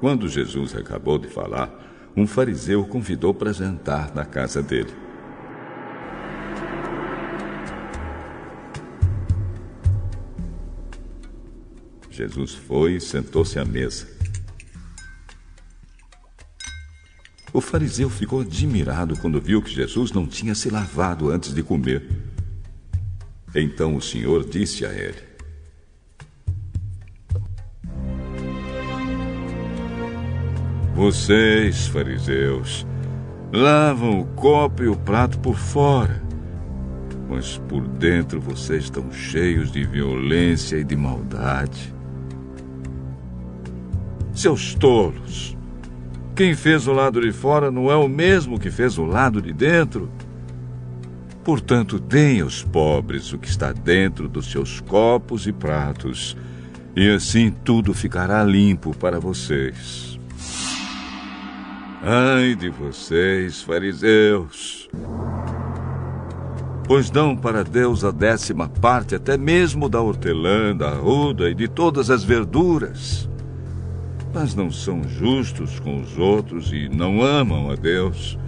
[0.00, 1.70] Quando Jesus acabou de falar,
[2.16, 4.92] um fariseu o convidou para jantar na casa dele.
[12.10, 14.06] Jesus foi e sentou-se à mesa.
[17.52, 22.06] O fariseu ficou admirado quando viu que Jesus não tinha se lavado antes de comer.
[23.54, 25.25] Então o Senhor disse a ele:
[30.96, 32.86] Vocês, fariseus,
[33.52, 36.22] lavam o copo e o prato por fora,
[37.28, 41.94] mas por dentro vocês estão cheios de violência e de maldade.
[44.32, 45.54] Seus tolos!
[46.34, 49.52] Quem fez o lado de fora não é o mesmo que fez o lado de
[49.52, 50.10] dentro.
[51.44, 56.34] Portanto, deem aos pobres o que está dentro dos seus copos e pratos,
[56.96, 60.15] e assim tudo ficará limpo para vocês.
[62.08, 64.88] Ai de vocês, fariseus!
[66.86, 71.66] Pois dão para Deus a décima parte até mesmo da hortelã, da arruda e de
[71.66, 73.28] todas as verduras.
[74.32, 78.38] Mas não são justos com os outros e não amam a Deus.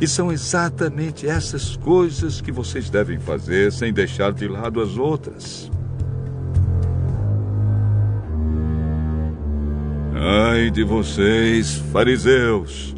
[0.00, 5.70] E são exatamente essas coisas que vocês devem fazer sem deixar de lado as outras.
[10.22, 12.94] Ai de vocês, fariseus,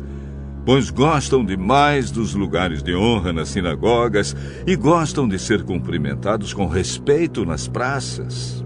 [0.67, 4.35] pois gostam demais dos lugares de honra nas sinagogas
[4.67, 8.65] e gostam de ser cumprimentados com respeito nas praças.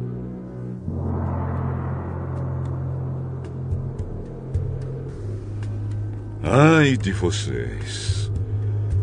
[6.42, 8.32] Ai de vocês,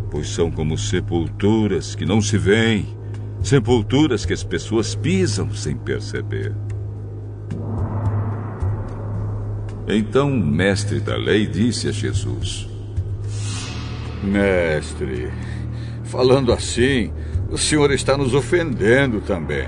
[0.10, 2.88] pois são como sepulturas que não se veem,
[3.44, 6.56] sepulturas que as pessoas pisam sem perceber.
[9.96, 12.68] Então o mestre da lei disse a Jesus:
[14.24, 15.32] Mestre,
[16.04, 17.14] falando assim,
[17.52, 19.68] o senhor está nos ofendendo também.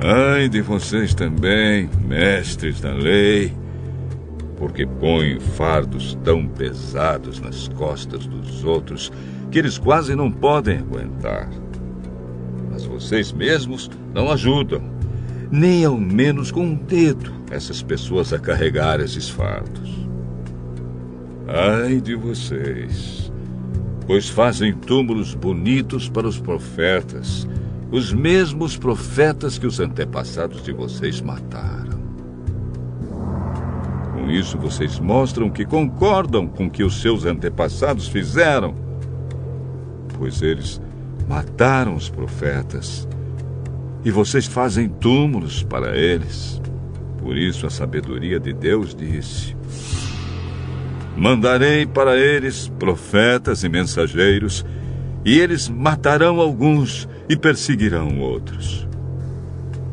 [0.00, 3.54] Ai de vocês também, mestres da lei,
[4.56, 9.12] porque põem fardos tão pesados nas costas dos outros
[9.48, 11.48] que eles quase não podem aguentar.
[12.68, 14.91] Mas vocês mesmos não ajudam
[15.52, 20.08] nem ao menos com um dedo essas pessoas a carregar esses fardos.
[21.46, 23.30] Ai de vocês,
[24.06, 27.46] pois fazem túmulos bonitos para os profetas,
[27.90, 32.00] os mesmos profetas que os antepassados de vocês mataram.
[34.14, 38.74] Com isso, vocês mostram que concordam com o que os seus antepassados fizeram,
[40.18, 40.80] pois eles
[41.28, 43.06] mataram os profetas
[44.04, 46.60] e vocês fazem túmulos para eles.
[47.18, 49.56] Por isso a sabedoria de Deus disse:
[51.16, 54.64] Mandarei para eles profetas e mensageiros,
[55.24, 58.88] e eles matarão alguns e perseguirão outros.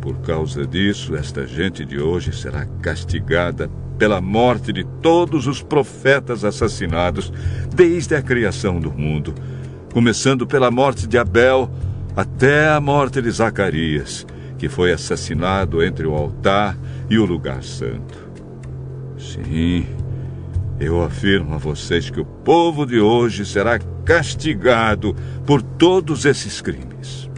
[0.01, 6.45] Por causa disso, esta gente de hoje será castigada pela morte de todos os profetas
[6.45, 7.31] assassinados
[7.75, 9.35] desde a criação do mundo,
[9.93, 11.69] começando pela morte de Abel
[12.19, 14.27] até a morte de Zacarias,
[14.57, 16.77] que foi assassinado entre o altar
[17.09, 18.29] e o lugar santo.
[19.17, 19.87] Sim,
[20.81, 25.15] eu afirmo a vocês que o povo de hoje será castigado
[25.45, 27.29] por todos esses crimes.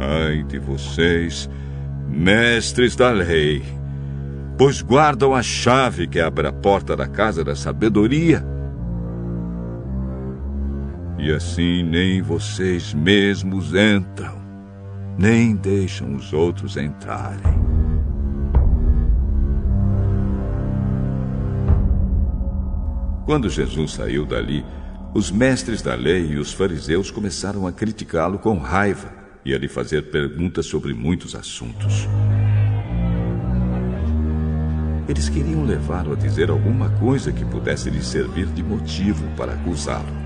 [0.00, 1.48] Ai de vocês,
[2.08, 3.81] mestres da lei
[4.64, 8.44] pois guardam a chave que abre a porta da casa da sabedoria.
[11.18, 14.40] E assim nem vocês mesmos entram,
[15.18, 17.60] nem deixam os outros entrarem.
[23.26, 24.64] Quando Jesus saiu dali,
[25.12, 29.12] os mestres da lei e os fariseus começaram a criticá-lo com raiva
[29.44, 32.06] e a lhe fazer perguntas sobre muitos assuntos.
[35.12, 40.21] Eles queriam levá-lo a dizer alguma coisa que pudesse lhe servir de motivo para acusá-lo.